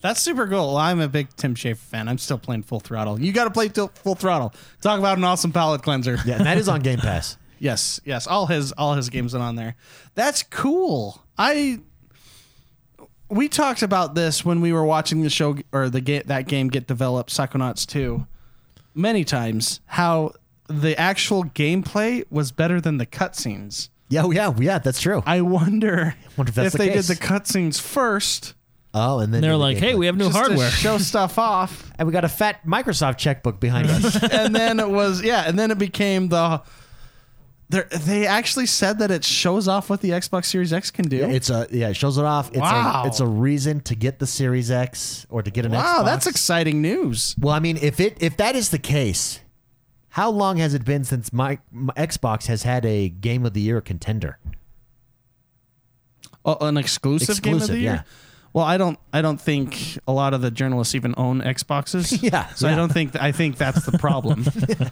[0.00, 0.76] That's super cool.
[0.76, 2.08] I'm a big Tim Schafer fan.
[2.08, 3.20] I'm still playing Full Throttle.
[3.20, 4.54] You got to play till Full Throttle.
[4.80, 6.16] Talk about an awesome palate cleanser.
[6.24, 7.36] Yeah, and that is on Game Pass.
[7.62, 8.26] Yes, yes.
[8.26, 9.76] All his all his games are on there.
[10.14, 11.22] That's cool.
[11.36, 11.80] I
[13.28, 16.68] we talked about this when we were watching the show or the ga- that game
[16.68, 18.26] get developed, Psychonauts 2,
[18.94, 19.80] many times.
[19.84, 20.32] How
[20.70, 23.88] the actual gameplay was better than the cutscenes.
[24.08, 25.22] Yeah, oh, yeah, yeah, that's true.
[25.26, 27.06] I wonder, Wonder if that's the they case.
[27.06, 28.54] did the cutscenes first
[28.92, 30.68] Oh, and then They're do the like, hey, we have new just hardware.
[30.68, 31.92] to show stuff off.
[31.98, 34.20] and we got a fat Microsoft checkbook behind us.
[34.32, 36.60] and then it was yeah, and then it became the.
[37.68, 41.18] They they actually said that it shows off what the Xbox Series X can do.
[41.22, 42.48] it's a yeah, it shows it off.
[42.48, 43.02] It's Wow.
[43.04, 45.74] a it's a reason to get the Series X or to get an Xbox.
[45.84, 46.04] wow, Xbox.
[46.06, 47.36] that's exciting news.
[47.38, 49.38] Well, I mean, if it if that is the case,
[50.10, 53.60] how long has it been since my, my Xbox has had a Game of the
[53.60, 54.38] Year contender?
[56.44, 57.92] Oh, an exclusive, game of Exclusive, the year.
[57.92, 58.02] yeah.
[58.52, 58.98] Well, I don't.
[59.12, 62.20] I don't think a lot of the journalists even own Xboxes.
[62.32, 62.72] Yeah, So yeah.
[62.72, 63.14] I don't think.
[63.14, 64.44] I think that's the problem.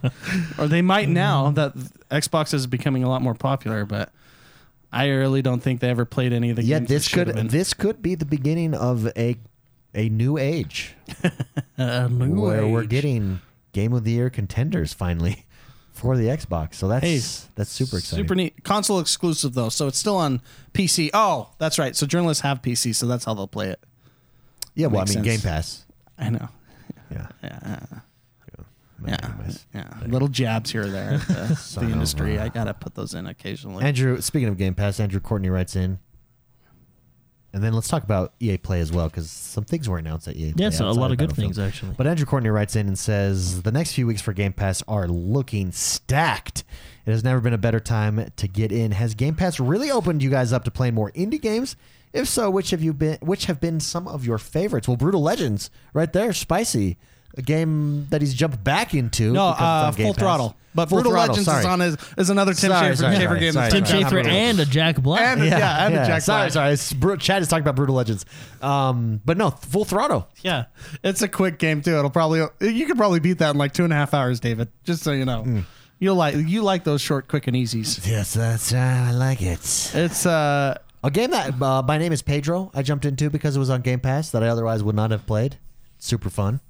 [0.58, 1.74] or they might now that
[2.10, 4.12] Xbox is becoming a lot more popular, but
[4.92, 6.88] I really don't think they ever played any of the Yeah, games.
[6.88, 7.48] this that should could have been.
[7.48, 9.36] this could be the beginning of a
[9.94, 10.94] a new age
[11.78, 13.40] A new where we're getting
[13.78, 15.46] Game of the Year contenders finally
[15.92, 16.74] for the Xbox.
[16.74, 17.20] So that's Hey,
[17.54, 18.24] that's super exciting.
[18.24, 18.64] Super neat.
[18.64, 21.10] Console exclusive though, so it's still on PC.
[21.14, 21.94] Oh, that's right.
[21.94, 23.80] So journalists have PC, so that's how they'll play it.
[24.74, 25.24] yeah, well, I mean, sense.
[25.26, 25.84] Game Pass.
[26.18, 26.48] I know.
[27.12, 27.58] Yeah, Yeah.
[27.64, 27.78] yeah.
[29.06, 29.32] Yeah,
[29.72, 29.84] yeah.
[30.08, 31.12] Little jabs here or there.
[31.12, 32.36] at The, the industry.
[32.40, 33.84] I gotta put those in occasionally.
[33.84, 36.00] Andrew, speaking of Game Pass, Andrew Courtney writes in.
[37.52, 40.36] And then let's talk about EA Play as well, because some things were announced at
[40.36, 40.64] EA Play.
[40.64, 41.94] Yes, a lot of good things actually.
[41.96, 45.08] But Andrew Courtney writes in and says the next few weeks for Game Pass are
[45.08, 46.64] looking stacked.
[47.06, 48.92] It has never been a better time to get in.
[48.92, 51.74] Has Game Pass really opened you guys up to playing more indie games?
[52.12, 53.16] If so, which have you been?
[53.20, 54.86] Which have been some of your favorites?
[54.86, 56.98] Well, Brutal Legends, right there, spicy,
[57.36, 59.32] a game that he's jumped back into.
[59.32, 60.18] no, uh, full Pass.
[60.18, 60.54] throttle.
[60.74, 61.60] But Full Brutal Throttle, Legends sorry.
[61.60, 63.52] is on his is another Tim Sorry, Schafer, sorry, Schafer sorry, game.
[63.52, 64.22] sorry, that's Tim sorry.
[64.22, 65.20] Schafer and a Jack Black.
[65.38, 66.52] And- Yeah, and a Jack sorry, Black.
[66.52, 66.72] sorry.
[66.74, 68.24] It's, Bru- Chad is talking about Brutal Legends,
[68.62, 70.28] um, but no, Full Throttle.
[70.42, 70.66] Yeah,
[71.02, 71.96] it's a quick game too.
[71.98, 74.68] It'll probably you could probably beat that in like two and a half hours, David.
[74.84, 75.60] Just so you know, Hmm.
[75.98, 78.06] you like you like those short, quick, and easies.
[78.06, 79.58] Yes, that's I like it.
[79.94, 82.70] It's uh A game that uh, my name is Pedro.
[82.72, 85.26] I jumped into because it was on Game Pass that I otherwise would not have
[85.26, 85.56] played.
[85.98, 86.60] Super fun.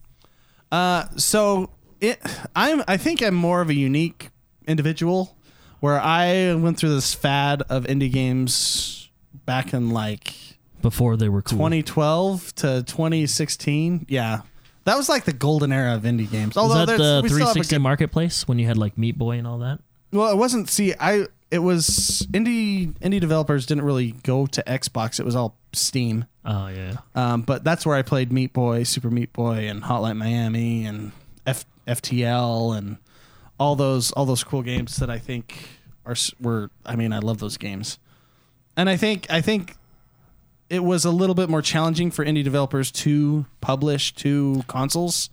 [0.73, 2.21] Uh so it
[2.55, 4.31] I'm I think I'm more of a unique
[4.67, 5.37] individual
[5.81, 9.09] where I went through this fad of indie games
[9.47, 10.35] back in like
[10.83, 11.57] Before they were cool.
[11.59, 14.07] 2012 to 2016.
[14.09, 14.41] Yeah.
[14.85, 16.55] That was like the golden era of indie games.
[16.57, 18.97] Was Although that the we still have a 360 good- marketplace when you had like
[18.99, 19.81] Meat Boy and all that?
[20.13, 20.69] Well, it wasn't.
[20.71, 25.21] See, I it was indie indie developers didn't really go to Xbox.
[25.21, 26.25] It was all Steam.
[26.49, 26.97] Oh yeah.
[27.15, 31.13] Um, but that's where I played Meat Boy, Super Meat Boy, and Hotline Miami, and
[31.47, 32.97] F- FTL, and
[33.61, 35.69] all those all those cool games that I think
[36.07, 36.71] are were.
[36.87, 37.99] I mean, I love those games,
[38.79, 39.77] and I think I think
[40.71, 45.29] it was a little bit more challenging for indie developers to publish to consoles.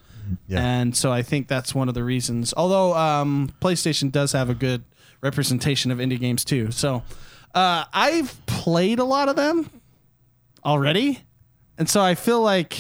[0.47, 0.59] Yeah.
[0.59, 2.53] And so I think that's one of the reasons.
[2.55, 4.84] Although um, PlayStation does have a good
[5.22, 6.72] representation of indie games too.
[6.72, 7.03] So
[7.53, 9.70] uh, I've played a lot of them
[10.66, 11.22] already.
[11.78, 12.78] And so I feel like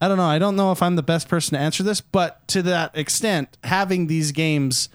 [0.00, 2.46] I don't know, I don't know if I'm the best person to answer this, but
[2.48, 4.88] to that extent, having these games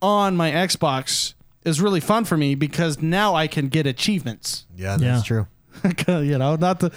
[0.00, 4.66] on my Xbox is really fun for me because now I can get achievements.
[4.76, 5.22] Yeah, that's Yeah.
[5.22, 5.46] true.
[6.24, 6.92] you know, not the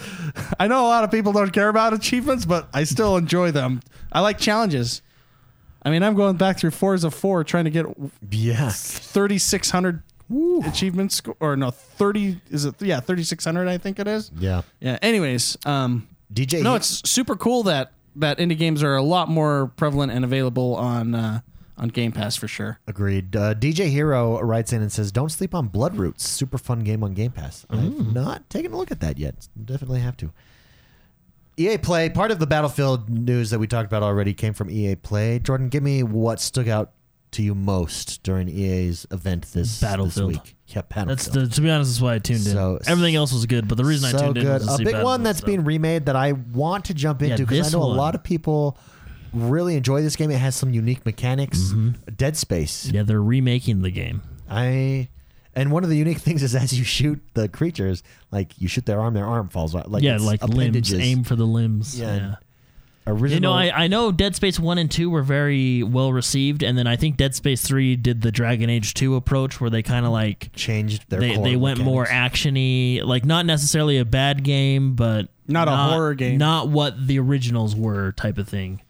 [0.60, 3.80] I know a lot of people don't care about achievements, but I still enjoy them.
[4.12, 5.02] I like challenges.
[5.82, 7.86] I mean, I'm going back through Forza 4 trying to get
[8.30, 8.68] Yeah.
[8.70, 10.02] 3600
[10.64, 14.30] achievements sco- or no, 30 is it yeah, 3600 I think it is.
[14.38, 14.62] Yeah.
[14.80, 14.98] Yeah.
[15.02, 16.62] Anyways, um, DJ.
[16.62, 20.74] no, it's super cool that that indie games are a lot more prevalent and available
[20.74, 21.40] on uh,
[21.76, 22.80] on Game Pass for sure.
[22.86, 23.34] Agreed.
[23.36, 26.20] Uh, DJ Hero writes in and says, "Don't sleep on Bloodroots.
[26.20, 27.64] Super fun game on Game Pass.
[27.70, 29.48] I've not taken a look at that yet.
[29.64, 30.32] Definitely have to."
[31.56, 32.08] EA Play.
[32.08, 35.38] Part of the Battlefield news that we talked about already came from EA Play.
[35.40, 36.92] Jordan, give me what stuck out
[37.32, 40.30] to you most during EA's event this Battlefield.
[40.34, 40.56] This week.
[40.68, 41.50] Yeah, That's Battlefield.
[41.50, 42.52] the, to be honest, that's why I tuned in.
[42.52, 44.52] So- Everything else was good, but the reason I so tuned in good.
[44.60, 45.46] was to A see big one that's so.
[45.46, 48.22] being remade that I want to jump into because I this know a lot of
[48.22, 48.78] people
[49.32, 50.30] really enjoy this game.
[50.30, 51.58] It has some unique mechanics.
[51.58, 51.90] Mm-hmm.
[52.16, 52.86] Dead Space.
[52.90, 54.22] Yeah, they're remaking the game.
[54.48, 55.08] I
[55.54, 58.86] and one of the unique things is as you shoot the creatures, like you shoot
[58.86, 59.90] their arm, their arm falls out.
[59.90, 60.92] Like yeah, like limbs.
[60.94, 61.98] Aim for the limbs.
[61.98, 62.16] Yeah.
[62.16, 62.34] Yeah.
[63.08, 63.34] Original.
[63.34, 66.76] You know, I, I know Dead Space 1 and 2 were very well received, and
[66.76, 70.04] then I think Dead Space 3 did the Dragon Age 2 approach where they kind
[70.06, 70.50] of like.
[70.54, 71.20] changed their.
[71.20, 75.76] They, core they went more actiony, like not necessarily a bad game, but Not a
[75.76, 76.38] horror game.
[76.38, 78.82] not what the originals were, type of thing.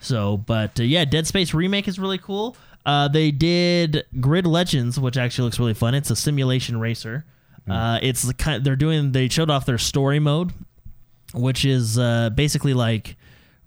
[0.00, 2.56] So, but uh, yeah, Dead Space remake is really cool.
[2.84, 5.94] Uh, they did Grid Legends, which actually looks really fun.
[5.94, 7.24] It's a simulation racer.
[7.64, 7.70] Hmm.
[7.70, 9.12] Uh, it's the kind they're doing.
[9.12, 10.52] They showed off their story mode,
[11.32, 13.16] which is uh, basically like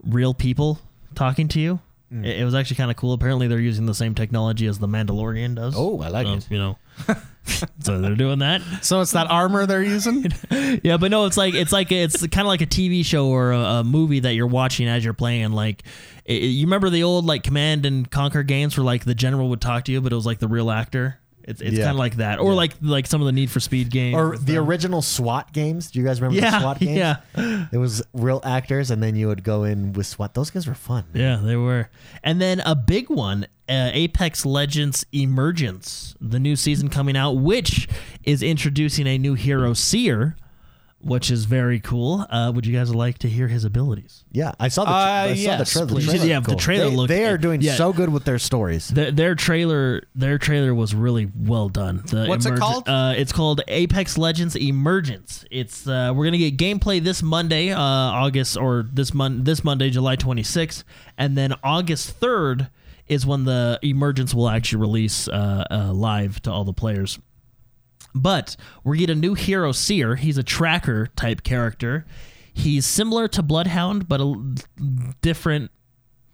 [0.08, 0.80] real people
[1.16, 1.80] talking to you.
[2.10, 2.24] Hmm.
[2.24, 3.14] It, it was actually kind of cool.
[3.14, 5.74] Apparently, they're using the same technology as the Mandalorian does.
[5.78, 6.48] Oh, I like So, it.
[6.50, 6.78] You know,
[7.82, 8.62] so they're doing that.
[8.82, 10.32] So it's that armor they're using.
[10.84, 13.52] Yeah, but no, it's like it's like it's kind of like a TV show or
[13.52, 15.52] a, a movie that you're watching as you're playing.
[15.52, 15.84] Like,
[16.26, 19.62] it, you remember the old like Command and Conquer games where like the general would
[19.62, 21.20] talk to you, but it was like the real actor.
[21.48, 21.86] It's, it's Yeah.
[21.86, 24.38] kind of like that, or like like some of the Need for Speed games, Or
[24.38, 25.90] the original SWAT games.
[25.92, 26.98] Do you guys remember the Yeah, SWAT games?
[26.98, 27.68] yeah.
[27.72, 30.34] It was real actors, and then you would go in with SWAT.
[30.34, 31.06] Those guys were fun.
[31.14, 31.90] Yeah, they were.
[32.22, 37.88] And then a big one, uh, Apex Legends Emergence, the new season coming out, which
[38.24, 40.36] is introducing a new hero, Seer,
[41.00, 42.26] which is very cool.
[42.30, 44.26] Uh, would you guys like to hear his abilities?
[44.32, 44.92] Yeah, I saw the.
[44.92, 46.06] Uh, I saw the, tra- the please.
[46.06, 46.26] trailer.
[46.26, 47.76] Yeah, the trailer They, looked- they are doing yeah.
[47.76, 48.88] so good with their stories.
[48.90, 52.04] Their, their trailer, their trailer was really well done.
[52.08, 52.90] The What's it called?
[52.90, 55.46] Uh, it's called Apex Legends Emergence.
[55.52, 59.90] It's uh, we're gonna get gameplay this Monday, uh, August or this mon- this Monday,
[59.90, 60.84] July 26th,
[61.18, 62.70] and then August 3rd
[63.08, 67.20] is when the Emergence will actually release uh, uh, live to all the players.
[68.20, 70.16] But we get a new hero, Seer.
[70.16, 72.06] He's a tracker type character.
[72.54, 74.56] He's similar to Bloodhound, but a
[75.22, 75.72] different.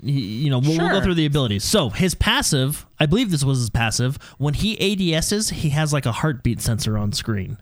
[0.05, 1.63] You know, we'll, we'll go through the abilities.
[1.63, 4.17] So his passive, I believe this was his passive.
[4.37, 7.57] When he ADSs, he has like a heartbeat sensor on screen,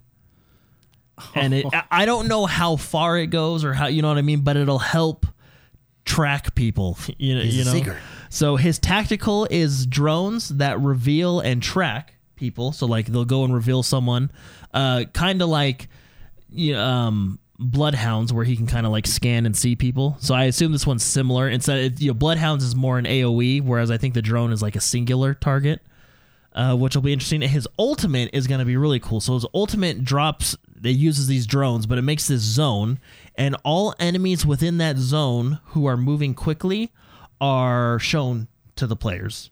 [1.36, 4.24] and it, I- don't know how far it goes or how you know what I
[4.24, 5.28] mean, but it'll help
[6.06, 6.98] track people.
[7.20, 7.72] You know, you know.
[8.30, 12.74] So his tactical is drones that reveal and track people.
[12.74, 14.32] So like they'll go and reveal someone,
[14.74, 15.88] uh, kind of like,
[16.50, 20.18] you know, um, bloodhounds where he can kind of like scan and see people.
[20.20, 21.48] So I assume this one's similar.
[21.48, 24.76] Instead, you know, bloodhounds is more an AOE, whereas I think the drone is like
[24.76, 25.82] a singular target.
[26.54, 27.40] Uh, which will be interesting.
[27.40, 29.22] His ultimate is going to be really cool.
[29.22, 33.00] So his ultimate drops, it uses these drones, but it makes this zone,
[33.36, 36.92] and all enemies within that zone who are moving quickly
[37.40, 39.50] are shown to the players.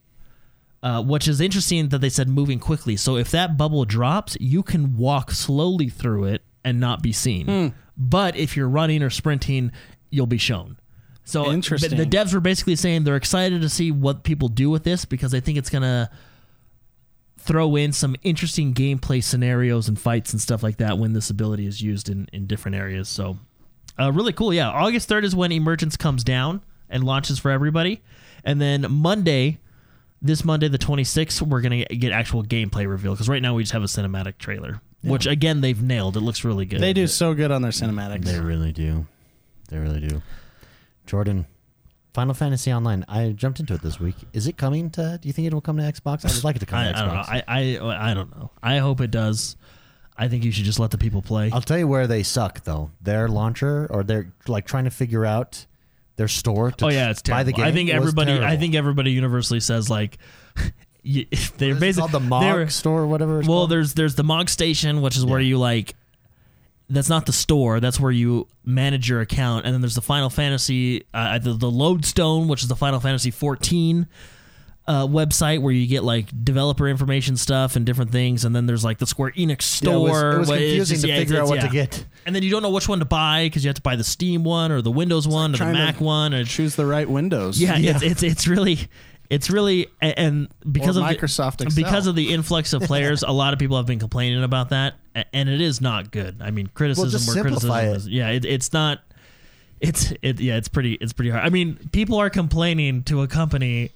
[0.82, 2.96] Uh, which is interesting that they said moving quickly.
[2.96, 7.74] So if that bubble drops, you can walk slowly through it and not be seen.
[7.98, 9.74] But if you're running or sprinting,
[10.10, 10.78] you'll be shown.
[11.26, 11.98] So Interesting.
[11.98, 15.32] The devs were basically saying they're excited to see what people do with this because
[15.32, 16.10] they think it's gonna
[17.38, 21.66] throw in some interesting gameplay scenarios and fights and stuff like that when this ability
[21.66, 23.08] is used in, in different areas.
[23.10, 23.38] So,
[24.00, 24.54] uh, really cool.
[24.54, 28.02] Yeah, August 3rd is when Emergence comes down and launches for everybody.
[28.44, 29.60] And then Monday,
[30.22, 33.64] this Monday, the 26th, we're going to get actual gameplay reveal because right now we
[33.64, 34.82] just have a cinematic trailer.
[35.02, 36.18] which again they've nailed.
[36.18, 36.82] It looks really good.
[36.82, 38.26] They do so good on their cinematics.
[38.26, 39.06] They really do.
[39.70, 40.22] They really do.
[41.06, 41.46] Jordan,
[42.14, 43.06] Final Fantasy Online.
[43.08, 44.16] I jumped into it this week.
[44.34, 45.20] Is it coming to?
[45.22, 46.26] Do you think it will come to Xbox?
[46.26, 47.24] I would like it to come I, to I don't know.
[47.28, 48.52] I, I I don't know.
[48.62, 49.56] I hope it does.
[50.18, 51.50] I think you should just let the people play.
[51.54, 52.92] I'll tell you where they suck though.
[53.02, 55.66] Their launcher, or they're like trying to figure out
[56.20, 56.70] their store.
[56.74, 57.46] To oh yeah, it's buy terrible.
[57.46, 58.32] the game I think everybody.
[58.34, 60.20] I think everybody universally says like.
[61.02, 61.26] you-
[61.58, 63.40] They're What is it basically called the Mog store, or whatever.
[63.40, 63.72] It's Well, called?
[63.72, 65.96] there's there's the Mog Station, which is where you like.
[66.92, 67.80] That's not the store.
[67.80, 71.70] That's where you manage your account, and then there's the Final Fantasy, uh, the, the
[71.70, 74.08] Lodestone, which is the Final Fantasy 14
[74.90, 78.84] uh, website where you get like developer information stuff and different things, and then there's
[78.84, 79.48] like the Square Enix
[79.84, 80.40] Yeah, it store.
[80.40, 82.04] was, it was confusing just- to yeah, figure out what to get.
[82.26, 84.04] And then you don't know which one to buy because you have to buy the
[84.04, 86.34] Steam one or the Windows one or the Mac one.
[86.34, 87.62] Or, Choose the right windows.
[87.62, 88.80] yeah, It's, it's it's really
[89.30, 91.84] it's really and because Or of the- Microsoft Excel.
[91.84, 94.96] because of the influx of players, a lot of people have been complaining about that,
[95.34, 96.42] and it is not good.
[96.42, 97.98] I mean, criticism just where simplify criticism it.
[97.98, 99.02] is yeah, it, it's not.
[99.80, 101.46] It's it yeah, it's pretty it's pretty hard.
[101.46, 103.92] I mean, people are complaining to a company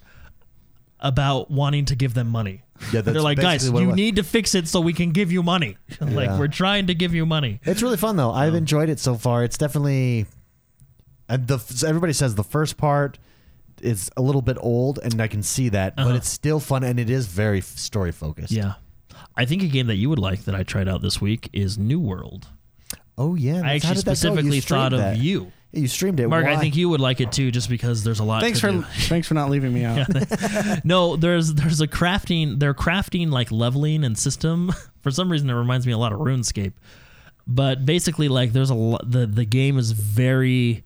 [1.04, 2.64] about wanting to give them money.
[2.92, 5.32] Yeah, that's They're like, guys, you was." need to fix it so we can give
[5.32, 5.78] you money.
[6.02, 6.40] like Yeah.
[6.40, 7.60] we're trying to give you money.
[7.64, 8.32] It's really fun though.
[8.32, 9.44] I've enjoyed it so far.
[9.44, 10.26] It's definitely.
[11.30, 13.20] And the everybody says the first part
[13.82, 16.16] is a little bit old, and I can see that, but Uh-huh.
[16.16, 18.52] it's still fun and it is very story focused.
[18.52, 18.74] Yeah.
[19.36, 21.78] I think a game that you would like that I tried out this week is
[21.78, 22.48] New World.
[23.18, 23.62] Oh yeah.
[23.64, 24.12] I actually did that go?
[24.12, 25.18] You specifically thought of that.
[25.18, 25.52] you.
[25.74, 26.28] Yeah, you streamed it.
[26.28, 28.42] Mark, I think you would like it too, just because there's a lot.
[28.42, 28.82] Thanks to for do.
[29.08, 30.08] thanks for not leaving me out.
[30.86, 32.60] no, there's there's a crafting.
[32.60, 34.72] They're crafting like leveling and system.
[35.02, 36.72] For some reason, it reminds me a lot of RuneScape.
[37.46, 40.84] But basically, like there's a lo- the the game is very.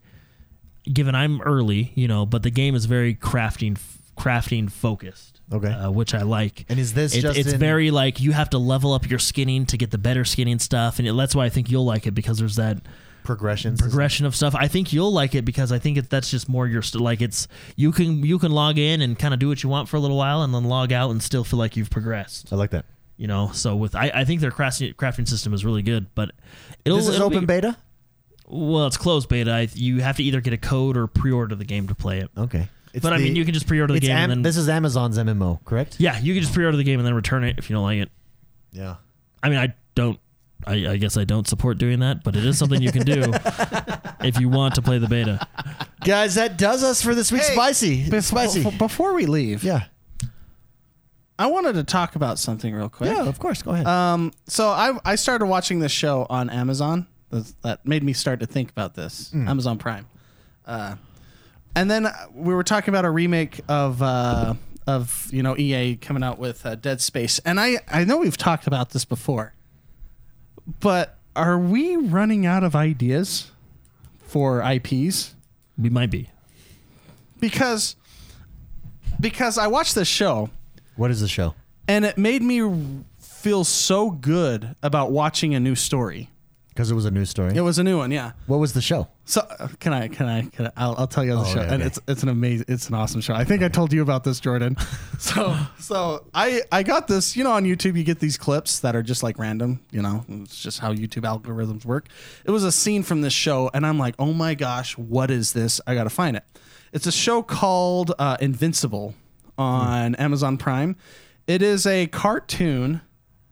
[0.91, 3.77] Given I'm early, you know, but the game is very crafting
[4.17, 5.41] crafting focused.
[5.51, 5.67] Okay.
[5.71, 6.65] uh, which I like.
[6.67, 9.19] And is this It- just it's in- very like you have to level up your
[9.19, 12.07] skinning to get the better skinning stuff, and it, that's why I think you'll like
[12.07, 12.77] it because there's that
[13.27, 13.79] progressions.
[13.79, 14.55] progression of stuff.
[14.55, 17.21] I think you'll like it because I think it, that's just more your st- like
[17.21, 19.97] it's you can you can log in and kind of do what you want for
[19.97, 22.51] a little while and then log out and still feel like you've progressed.
[22.51, 22.85] I like that.
[23.17, 26.31] You know, so with I, I think their crafting crafting system is really good, but
[26.85, 27.77] it'll, This is it'll open be, beta.
[28.47, 29.51] Well, it's closed beta.
[29.51, 32.29] I, you have to either get a code or pre-order the game to play it.
[32.37, 32.69] Okay.
[32.93, 34.69] It's but I mean, you can just pre-order the game Am- and then this is
[34.69, 35.97] Amazon's MMO, correct?
[35.99, 37.99] yeah, you can just pre-order the game and then return it if you don't like
[37.99, 38.09] it.
[38.71, 38.95] Yeah.
[39.43, 40.19] I mean, I don't.
[40.65, 43.31] I, I guess I don't support doing that, but it is something you can do
[44.21, 45.39] if you want to play the beta.
[46.03, 48.05] Guys, that does us for this week's Hey, spicy.
[48.09, 48.63] Bef- spicy.
[48.63, 49.85] bef- Before we leave, yeah.
[51.39, 53.11] I wanted to talk about something real quick.
[53.11, 53.61] Yeah, of course.
[53.61, 53.85] Go ahead.
[53.85, 57.07] Um, so I I started watching this show on Amazon.
[57.61, 59.31] That made me start to think about this.
[59.35, 60.07] Amazon Prime.
[60.65, 60.95] Uh,
[61.75, 64.55] and then we were talking about a remake of uh,
[64.87, 68.37] of you know EA coming out with uh, Dead Space, and I I know we've
[68.37, 69.53] talked about this before,
[70.79, 73.51] but are we running out of ideas
[74.25, 75.35] for IPs?
[75.77, 76.29] We might be.
[77.39, 77.95] Because
[79.19, 80.49] because I watched this show
[80.95, 81.55] what is the show?
[81.87, 86.29] and it made me feel so good about watching a new story.
[86.69, 87.55] Because it was a news story.
[87.55, 88.33] It was a new one, yeah.
[88.45, 89.07] what was the show?
[89.29, 90.07] So uh, can I?
[90.07, 90.43] Can I?
[90.43, 91.87] Can I I'll, I'll tell you on the Oh, show, okay, and okay.
[91.87, 93.33] it's it's an amazing, it's an awesome show.
[93.33, 94.75] I think I told you about this, Jordan.
[95.19, 97.35] So so I I got this.
[97.35, 99.81] You know, on YouTube you get these clips that are just like random.
[99.91, 102.07] You know, it's just how YouTube algorithms work.
[102.45, 105.53] It was a scene from this show, and I'm like, oh my gosh, what is
[105.53, 105.81] this?
[105.87, 106.43] I got to find it.
[106.93, 109.15] It's a show called uh, Invincible
[109.57, 110.95] on Amazon Prime.
[111.47, 113.01] It is a cartoon,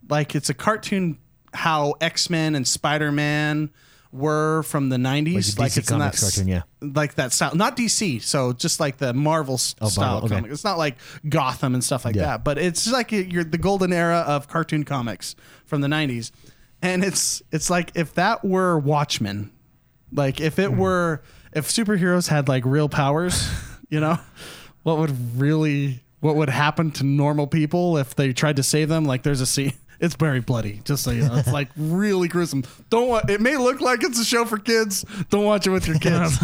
[0.08, 1.18] like it's a cartoon
[1.54, 3.72] how X Men and Spider Man
[4.16, 5.60] were from the '90s.
[5.60, 6.62] Like DC it's that cartoon, yeah.
[6.82, 7.56] like that style.
[7.56, 10.36] Not DC, so just like the Marvel Oh, style Marvel, okay.
[10.36, 10.52] comic.
[10.52, 10.98] It's not like
[11.28, 12.24] Gotham and stuff like Yeah.
[12.24, 15.36] that, but it's like you're the golden era of cartoon comics
[15.66, 16.32] from the '90s,
[16.82, 19.52] and it's it's like if that were Watchmen,
[20.12, 20.78] like if it hmm.
[20.78, 21.22] were
[21.54, 23.50] if superheroes had like real powers,
[23.90, 24.18] you know,
[24.84, 29.06] what would really what would happen to normal people if they tried to save them?
[29.06, 29.74] Like there's a scene.
[30.00, 31.36] It's very bloody, just so you know.
[31.36, 32.64] It's like really gruesome.
[32.90, 33.30] Don't.
[33.30, 35.06] It may look like it's a show for kids.
[35.30, 36.38] Don't watch it with your kids.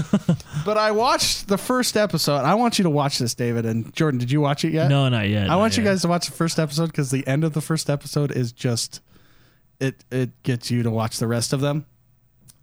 [0.66, 2.38] but I watched the first episode.
[2.38, 4.20] I want you to watch this, David and Jordan.
[4.20, 4.90] Did you watch it yet?
[4.90, 5.46] No, not yet.
[5.46, 5.92] I not want you yet.
[5.92, 9.02] guys to watch the first episode because the end of the first episode is just
[9.80, 10.04] it.
[10.12, 11.86] It gets you to watch the rest of them.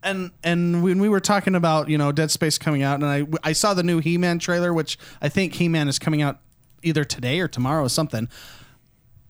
[0.02, 3.26] And and when we were talking about you know Dead Space coming out, and I
[3.42, 6.38] I saw the new He Man trailer, which I think He Man is coming out
[6.82, 8.28] either today or tomorrow or something.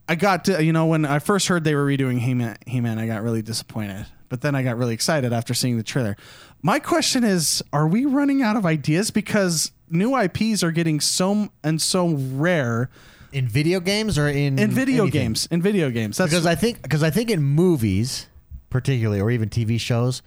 [0.08, 2.80] I got to, you know when I first heard they were redoing He Man, He
[2.80, 4.06] Man, I got really disappointed.
[4.30, 6.16] But then I got really excited after seeing the trailer.
[6.62, 11.48] My question is, are we running out of ideas because new IPs are getting so
[11.64, 12.90] and so rare
[13.32, 15.20] in video games or in In video anything?
[15.20, 16.18] games, in video games.
[16.18, 18.26] That's because I think because I think in movies,
[18.70, 20.20] particularly or even TV shows,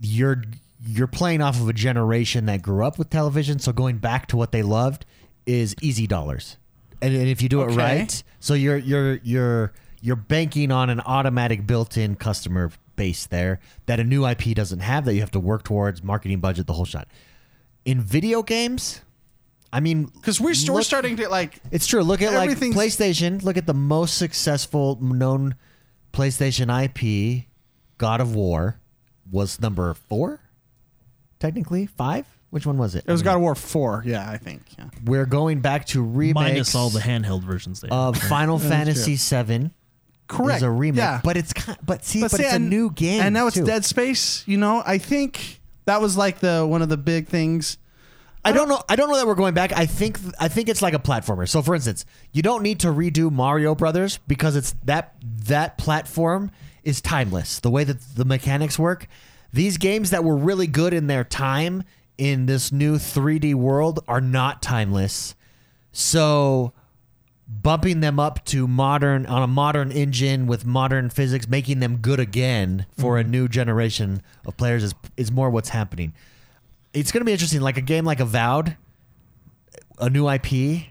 [0.00, 0.42] you're
[0.86, 3.58] you're playing off of a generation that grew up with television.
[3.58, 5.04] So going back to what they loved
[5.44, 6.56] is easy dollars,
[7.02, 7.76] and, and if you do it Okay.
[7.76, 9.72] right, so you're you're you're
[10.02, 15.04] you're banking on an automatic built-in customer base there that a new IP doesn't have
[15.04, 17.06] that you have to work towards marketing budget the whole shot.
[17.84, 19.00] In video games,
[19.72, 22.02] I mean, because we're, we're look- starting to like it's true.
[22.02, 23.42] Look at like Everything's- PlayStation.
[23.42, 25.54] Look at the most successful known
[26.12, 27.46] PlayStation IP,
[27.98, 28.80] God of War,
[29.30, 30.40] was number four.
[31.38, 32.26] Technically, five.
[32.50, 33.04] Which one was it?
[33.06, 34.02] it was God of War four.
[34.04, 34.62] Yeah, I think.
[34.76, 34.86] Yeah.
[35.04, 37.80] We're going back to remakes Minus all the handheld versions.
[37.80, 39.70] They of Final Fantasy VII.
[40.26, 40.58] Correct.
[40.58, 41.20] Is a remake, Yeah.
[41.24, 43.56] but it's kind, but see, but, see, it's a and- new game, and now it's
[43.56, 43.64] too.
[43.64, 44.44] Dead Space.
[44.46, 47.78] You know, I think that was like the one of the big things.
[48.44, 48.80] I don't know.
[48.88, 49.72] I don't know that we're going back.
[49.76, 51.48] I think I think it's like a platformer.
[51.48, 55.14] So, for instance, you don't need to redo Mario Brothers because it's that
[55.46, 56.50] that platform
[56.84, 57.60] is timeless.
[57.60, 59.08] The way that the mechanics work,
[59.52, 61.82] these games that were really good in their time
[62.20, 65.34] in this new 3D world are not timeless.
[65.92, 66.72] So,
[67.48, 72.20] bumping them up to modern on a modern engine with modern physics, making them good
[72.20, 73.30] again for a mm-hmm.
[73.32, 76.12] new generation of players is is more what's happening
[76.92, 77.60] it's going to be interesting.
[77.60, 78.76] Like a game like Avowed,
[79.98, 80.86] a new IP.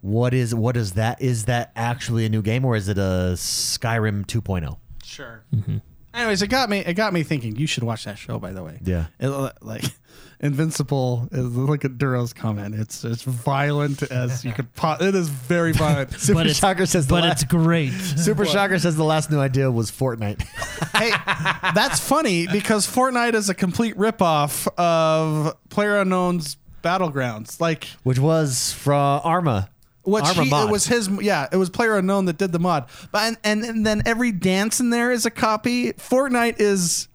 [0.00, 1.22] What is what is that?
[1.22, 4.40] Is that actually a new game or is it a Skyrim oh?
[4.40, 4.78] 2.0?
[5.02, 5.44] Sure.
[5.54, 5.78] Mm-hmm.
[6.14, 6.78] Anyways, it got me.
[6.78, 7.56] It got me thinking.
[7.56, 8.78] You should watch that show, by the way.
[8.84, 9.06] Yeah.
[9.18, 9.84] It, uh, like
[10.40, 12.74] Invincible is look at Duro's comment.
[12.74, 14.72] It's it's violent as you could.
[14.74, 16.12] Po- it is very violent.
[16.18, 17.90] Super but Shocker says the but last, it's great.
[17.92, 20.42] Super Shocker says the last new idea was Fortnite.
[20.96, 21.10] hey,
[21.74, 27.60] that's funny because Fortnite is a complete ripoff of Player Unknown's Battlegrounds.
[27.60, 29.68] Like which was from Arma.
[30.04, 32.88] Which he, it was his, yeah, it was Player Unknown that did the mod.
[33.10, 35.92] But and, and and then every dance in there is a copy.
[35.94, 37.08] Fortnite is,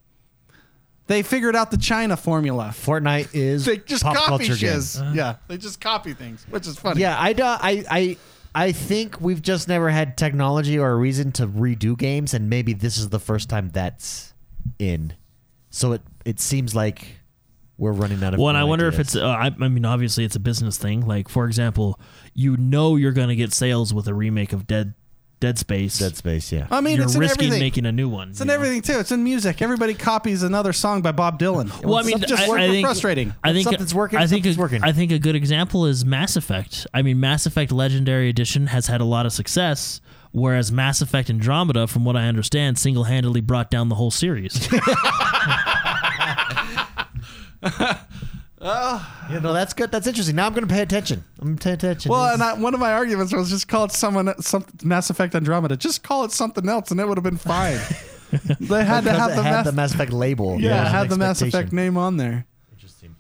[1.08, 2.74] they figured out the China formula.
[2.76, 5.00] Fortnite is They just pop copy culture shiz.
[5.00, 5.12] Uh-huh.
[5.14, 7.02] Yeah, they just copy things, which is funny.
[7.02, 8.18] Yeah, I, do- I I
[8.56, 12.74] I think we've just never had technology or a reason to redo games, and maybe
[12.74, 14.34] this is the first time that's
[14.80, 15.14] in.
[15.70, 17.19] So it it seems like
[17.80, 18.40] we're running out of.
[18.40, 19.16] Well, and I new wonder if it's.
[19.16, 21.06] Uh, I, I mean, obviously, it's a business thing.
[21.06, 22.00] Like, for example,
[22.34, 24.94] you know you're going to get sales with a remake of Dead
[25.40, 25.98] Dead Space.
[25.98, 26.52] Dead Space.
[26.52, 26.68] Yeah.
[26.70, 27.60] I mean, you're it's in risking everything.
[27.62, 28.32] making a new one.
[28.32, 28.54] it's in know?
[28.54, 29.00] everything too.
[29.00, 29.62] It's in music.
[29.62, 31.82] Everybody copies another song by Bob Dylan.
[31.82, 33.34] Well, I mean, It's just I, I think, frustrating.
[33.44, 34.84] I think something's working, I think something's a, working.
[34.84, 36.86] I think a good example is Mass Effect.
[36.94, 40.02] I mean, Mass Effect Legendary Edition has had a lot of success,
[40.32, 44.68] whereas Mass Effect Andromeda, from what I understand, single-handedly brought down the whole series.
[48.62, 49.28] Ah.
[49.32, 49.90] Yeah, no, that's good.
[49.90, 50.36] That's interesting.
[50.36, 51.24] Now I'm going to pay attention.
[51.40, 52.12] I'm going to pay attention.
[52.12, 55.34] Well, and I, one of my arguments was just call it someone some Mass Effect
[55.34, 55.78] Andromeda.
[55.78, 57.80] Just call it something else, and it would have been fine.
[58.60, 60.60] they had to have the had Mass, the Mass Effect label.
[60.60, 62.46] yeah, There was an had the Mass Effect name on there.
[62.74, 63.16] Interesting.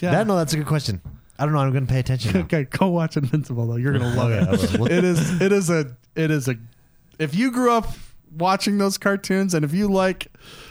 [0.00, 0.12] Yeah.
[0.12, 1.00] That, no, that's a good question.
[1.40, 1.58] I don't know.
[1.58, 2.32] I'm going to pay attention.
[2.32, 2.40] now.
[2.42, 3.74] Okay, go watch Invincible though.
[3.76, 4.30] You're gonna love
[4.80, 4.92] it.
[4.92, 6.54] it is it is a it is a
[7.18, 7.88] if you grew up
[8.36, 10.28] watching those cartoons and if you like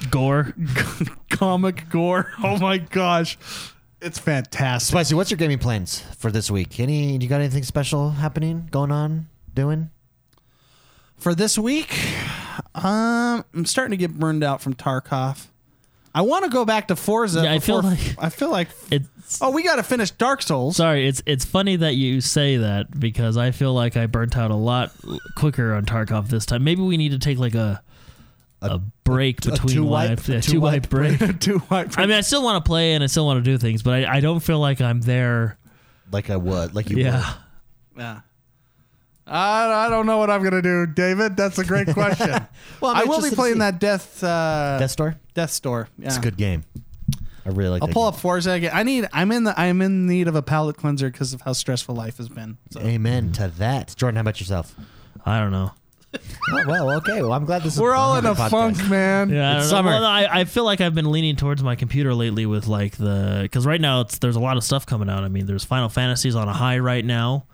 [0.10, 0.54] Gore.
[1.30, 3.38] comic gore, oh my gosh.
[4.02, 4.92] It's fantastic.
[4.92, 6.80] Spicy, what's your gaming plans for this week?
[6.80, 7.18] Any?
[7.18, 9.90] You got anything special happening, going on, doing?
[11.16, 11.98] For this week,
[12.76, 15.48] um I'm starting to get burned out from Tarkov.
[16.16, 17.42] I want to go back to Forza.
[17.44, 20.42] Yeah, I feel before- like- I feel like It's Oh, we got to finish Dark
[20.44, 20.76] Souls.
[20.78, 21.08] sorry.
[21.08, 24.56] It's it's funny that you say that because I feel like I burnt out a
[24.56, 24.92] lot
[25.36, 26.64] quicker on Tarkov this time.
[26.64, 27.82] Maybe we need to take like a
[28.62, 30.30] a, break between two-wipe- life.
[30.30, 31.40] A two wipe two-wipe break.
[31.42, 31.98] Too white.
[32.00, 33.94] I mean, I still want to play and I still want to do things, but
[34.06, 35.58] I, I don't feel like I'm there.
[36.12, 36.74] Like I would.
[36.76, 37.34] Like you Yeah.
[37.98, 38.20] Yeah.
[39.26, 41.36] I, I don't know what I'm gonna do, David.
[41.38, 42.30] That's a great question.
[42.82, 43.60] Well, I'm I will be interested playing see.
[43.60, 44.78] that Death uh.
[44.80, 45.18] Death's Door.
[45.34, 45.90] Death's Door.
[45.98, 46.08] Yeah.
[46.08, 46.64] It's a good game.
[47.46, 47.84] I really like.
[47.84, 47.88] It.
[47.88, 48.16] I'll pull game.
[48.16, 48.72] up Forza again.
[48.74, 49.08] I need.
[49.12, 49.60] I'm in the.
[49.60, 52.58] I'm in need of a palate cleanser because of how stressful life has been.
[52.72, 52.80] So.
[52.80, 53.94] Amen to that.
[53.98, 54.76] Jordan, how about yourself?
[55.26, 55.72] I don't know.
[56.52, 57.22] Oh, well, okay.
[57.22, 57.82] Well, I'm glad this is.
[57.82, 58.50] We're all in a podcast.
[58.50, 59.30] funk, man.
[59.30, 59.92] Yeah, I It's don't summer.
[59.92, 63.40] Well, I, I feel like I've been leaning towards my computer lately with like the
[63.42, 65.24] because right now it's there's a lot of stuff coming out.
[65.24, 67.46] I mean, there's Final Fantasies on a high right now.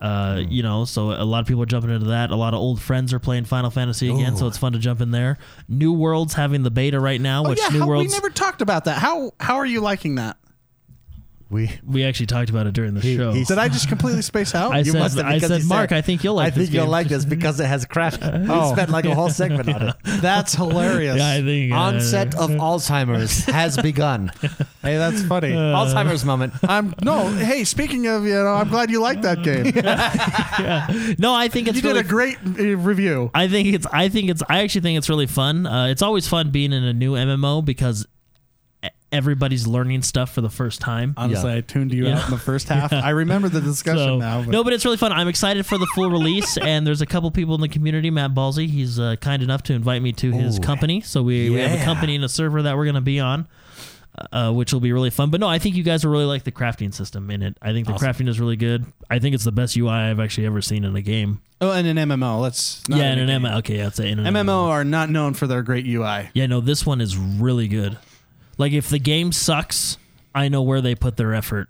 [0.00, 0.50] Uh, Hmm.
[0.50, 2.30] you know, so a lot of people are jumping into that.
[2.30, 5.00] A lot of old friends are playing Final Fantasy again, so it's fun to jump
[5.02, 5.36] in there.
[5.68, 7.68] New Worlds having the beta right now, Oh which yeah.
[7.68, 8.98] New How, we never talked about that.
[8.98, 10.38] How How are you liking that?
[11.50, 13.32] We We actually talked about it during the He- show.
[13.32, 14.72] he's- Did I just completely space out?
[14.72, 16.50] I You said, must have I because said, Mark, said- I think you'll like I
[16.50, 18.22] this think you'll game." like this because it has craft.
[18.22, 18.28] We
[18.72, 19.96] spent like a whole segment on it.
[20.20, 21.16] That's hilarious.
[21.16, 24.30] Yeah, I think uh, Onset of Alzheimer's has begun.
[24.82, 25.50] hey, that's funny.
[25.52, 26.52] Alzheimer's moment.
[26.62, 27.26] I'm no.
[27.28, 29.72] Hey, speaking of, you know, I'm glad you like that game.
[31.18, 33.30] No, I think it's You did a great uh, review.
[33.34, 33.86] I think it's.
[33.86, 34.42] I think it's.
[34.48, 35.66] I actually think it's really fun.
[35.66, 38.06] Uh, it's always fun being in a new MMO because
[39.12, 41.14] everybody's learning stuff for the first time.
[41.16, 41.56] Honestly, Yeah.
[41.56, 42.18] I tuned you Yeah.
[42.18, 42.92] out in the first half.
[42.92, 44.40] I remember the discussion So- now.
[44.42, 45.12] But no, but it's really fun.
[45.12, 48.10] I'm excited for the full release, and there's a couple people in the community.
[48.10, 51.00] Matt Balsey, he's uh, kind enough to invite me to his company.
[51.00, 53.48] So we, we have a company and a server that we're going to be on,
[54.32, 55.30] uh, which will be really fun.
[55.30, 57.56] But no, I think you guys will really like the crafting system in it.
[57.62, 58.84] I think the crafting is really good.
[59.08, 61.40] I think it's the best UI I've actually ever seen in a game.
[61.60, 62.40] oh, and an MMO.
[62.40, 63.42] Let's not yeah, in in an.
[63.42, 63.58] MMO.
[63.58, 66.30] Okay, I'd say in an MMO are not known for their great UI.
[66.32, 67.98] Yeah, no, this one is really good.
[68.60, 69.96] Like if the game sucks,
[70.34, 71.68] I know where they put their effort.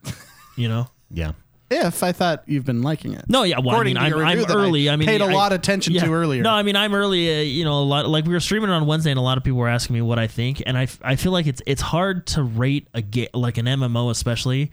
[0.56, 0.88] You know?
[1.12, 1.32] Yeah.
[1.72, 3.24] If I thought you've been liking it.
[3.28, 3.58] No, yeah.
[3.58, 4.90] Well, According I mean, to I'm, I'm that I early.
[4.90, 6.04] I, mean, paid a I- lot of attention yeah.
[6.04, 6.42] to earlier.
[6.42, 7.38] No, I mean, I'm early.
[7.38, 8.08] Uh, you know, a lot.
[8.08, 10.18] Like we were streaming on Wednesday, and a lot of people were asking me what
[10.20, 13.28] I think, and I, f- I feel like it's it's hard to rate a game
[13.34, 14.70] like an MMO, especially.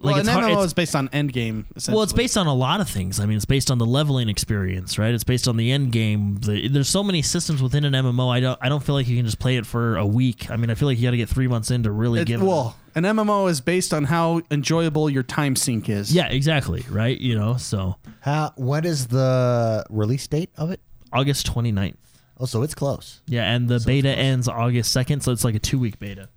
[0.00, 1.66] Like well, it's an hard, MMO it's- is based on end game.
[1.88, 3.18] well, it's based on a lot of things.
[3.18, 5.12] I mean, it's based on the leveling experience, right?
[5.12, 6.36] It's based on the end game.
[6.36, 8.30] The, there's so many systems within an MMO.
[8.32, 8.56] I don't.
[8.62, 10.50] I don't feel like you can just play it for a week.
[10.52, 12.26] I mean, I feel like you got to get three months in to really It,
[12.28, 12.40] give.
[12.40, 16.14] it- well, an MMO is based on how enjoyable your time sink is.
[16.14, 16.84] yeah, exactly.
[16.88, 17.18] Right.
[17.20, 17.56] You know.
[17.56, 18.52] So How?
[18.54, 20.80] What is the release date of it?
[21.12, 21.96] August 29th.
[22.38, 23.20] Oh, so it's close.
[23.26, 26.28] Yeah, and the beta ends August 2nd, so it's like a two week beta.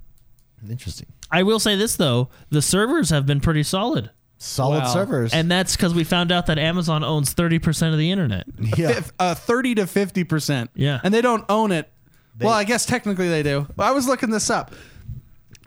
[0.67, 1.07] Interesting.
[1.31, 4.09] I will say this though, the servers have been pretty solid.
[4.37, 4.93] Solid Wow.
[4.93, 5.33] servers.
[5.33, 8.45] And that's because we found out that Amazon owns 30% of the internet.
[8.75, 8.93] yeah.
[8.93, 10.69] Fif- uh, 30 to 50%.
[10.73, 10.99] Yeah.
[11.03, 11.91] And they don't own it.
[12.39, 13.67] well, I guess technically they do.
[13.75, 14.73] But I was looking this up.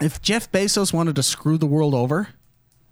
[0.00, 2.28] If Jeff Bezos wanted to screw the world over,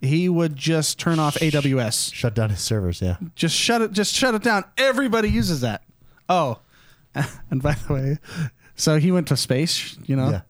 [0.00, 2.14] he would just turn off AWS.
[2.14, 3.02] Shut down his servers.
[3.02, 3.16] Yeah.
[3.34, 4.64] Just shut it just shut it down.
[4.78, 5.82] Everybody uses that.
[6.28, 6.58] Oh.
[7.50, 8.18] And by the way,
[8.76, 10.30] so he went to space, you know.
[10.30, 10.40] Yeah.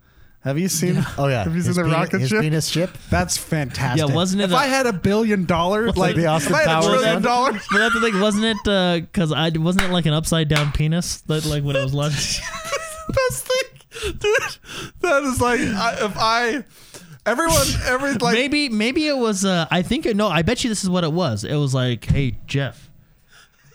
[0.45, 1.45] Have you seen Oh yeah.
[1.45, 2.41] Have you seen his the penis, rocket his ship?
[2.41, 2.91] penis ship.
[3.11, 4.09] That's fantastic.
[4.09, 6.59] Yeah, wasn't it If a- I had a billion dollars, like the if Austin I
[6.59, 7.23] had a Powers trillion one?
[7.23, 9.03] dollars, But that's the thing, wasn't it?
[9.13, 12.41] Because I wasn't it like an upside down penis that like when it was launched.
[13.09, 14.93] best thing, dude.
[15.01, 16.65] That is like I, if I,
[17.27, 19.45] everyone, every like maybe maybe it was.
[19.45, 20.29] Uh, I think no.
[20.29, 21.45] I bet you this is what it was.
[21.45, 22.91] It was like, hey Jeff,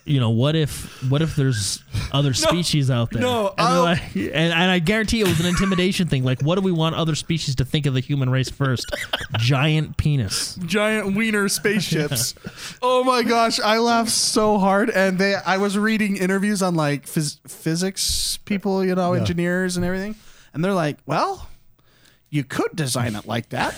[0.08, 3.22] you know what if what if there's other species out there?
[3.22, 6.24] no, and, I'll- like, and, and I guarantee it was an intimidation thing.
[6.24, 8.86] Like, what do we want other species to think of the human race first?
[9.38, 10.56] Giant penis.
[10.66, 12.34] giant wiener spaceships.
[12.82, 14.90] oh my gosh, I laughed so hard.
[14.90, 19.20] And they, I was reading interviews on like phys- physics people, you know, Yeah.
[19.20, 20.16] engineers and everything,
[20.54, 21.50] and they're like, well,
[22.30, 23.74] you could design it like that.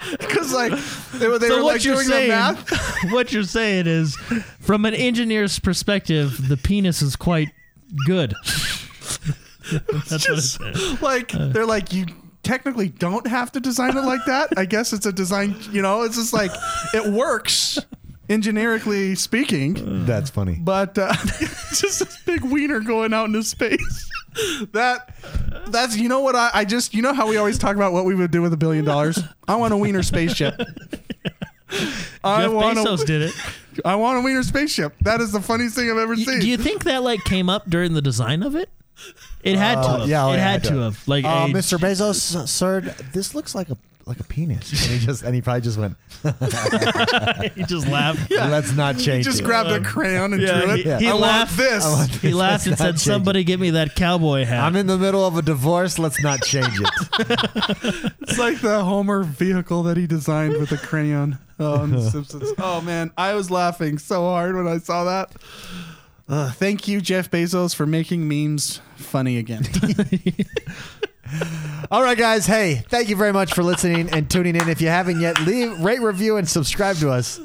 [0.18, 0.72] Because like
[1.14, 2.70] they were, they so were what like you're doing saying, the math.
[3.12, 4.14] what you're saying is,
[4.60, 7.48] from an engineer's perspective, the penis is quite
[8.06, 8.34] good.
[9.72, 11.02] That's what it Just, said.
[11.02, 12.06] like they're like you
[12.42, 14.50] technically don't have to design it like that.
[14.56, 16.52] I guess it's a design, you know, it's just like
[16.94, 17.78] it works
[18.28, 20.56] engineerically speaking, That's funny.
[20.60, 21.12] but uh,
[21.72, 24.10] just this big wiener going out into space.
[24.72, 25.14] That
[25.68, 28.04] that's you know what I, I just you know how we always talk about what
[28.04, 29.18] we would do with a billion dollars.
[29.48, 30.54] I want a wiener spaceship.
[32.22, 33.34] I Jeff want Bezos a, did it.
[33.84, 34.94] I want a wiener spaceship.
[35.02, 36.40] That is the funniest thing I've ever Y- seen.
[36.40, 38.70] Do you think that like came up during the design of it?
[39.42, 39.80] It had to.
[39.80, 40.08] Uh, Have.
[40.08, 41.06] yeah, it yeah, had to have.
[41.08, 41.78] Like, Uh, a- Mr.
[41.78, 42.80] Bezos, sir,
[43.12, 45.96] this looks like a like a penis, and he just and he probably just went.
[47.56, 48.30] he just laughed.
[48.30, 48.46] Yeah.
[48.50, 49.08] Let's not change.
[49.08, 49.16] It.
[49.18, 49.44] He just it.
[49.44, 50.76] grabbed a crayon and Yeah, drew it.
[50.76, 51.56] he, he I want laughed.
[51.56, 51.84] this.
[51.84, 54.62] I want He laughed and Let's not said, change "Somebody give me that cowboy hat."
[54.62, 55.98] I'm in the middle of a divorce.
[55.98, 58.12] Let's not change it.
[58.20, 61.38] It's like the Homer vehicle that he designed with a crayon.
[61.58, 62.52] Oh, The Simpsons.
[62.58, 65.32] Oh man, I was laughing so hard when I saw that.
[66.28, 69.64] Uh, thank you, Jeff Bezos, for making memes funny again.
[71.90, 72.46] All right, guys.
[72.46, 74.68] Hey, thank you very much for listening and tuning in.
[74.68, 77.40] If you haven't yet, leave, rate, review, and subscribe to us.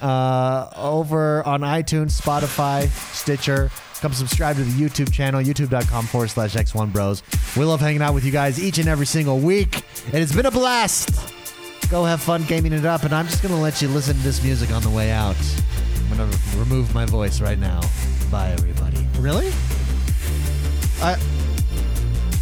[0.00, 3.70] Uh, over on iTunes, Spotify, Stitcher.
[4.00, 7.22] Come subscribe to the YouTube channel, youtube.com forward slash X1 Bros.
[7.56, 9.82] We love hanging out with you guys each and every single week.
[10.06, 11.34] And It has been a blast.
[11.90, 14.22] Go have fun gaming it up, and I'm just going to let you listen to
[14.22, 15.36] this music on the way out.
[16.10, 17.80] I'm going to remove my voice right now.
[18.30, 19.06] Bye, everybody.
[19.18, 19.52] really?
[21.00, 21.16] I.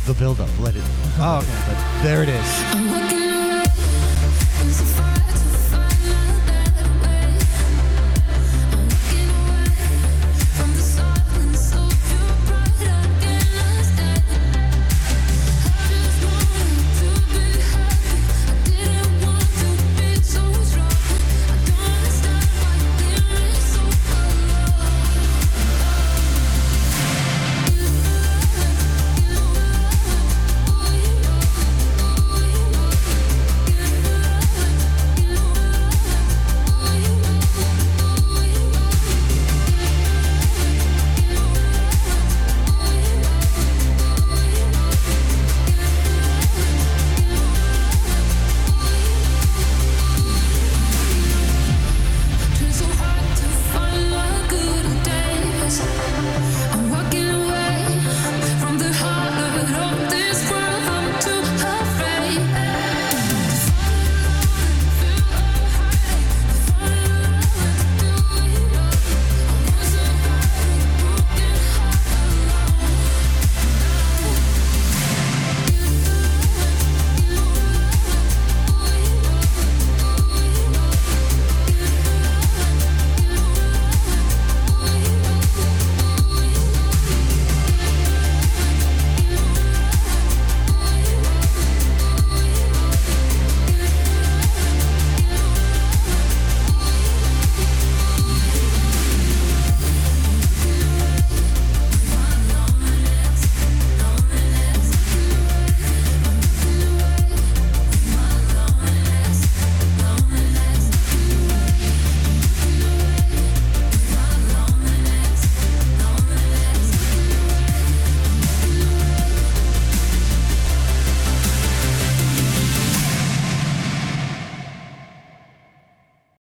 [0.07, 0.83] The build up, let it.
[1.19, 1.75] Oh, okay.
[1.75, 2.63] But there it is.
[2.73, 3.26] I'm working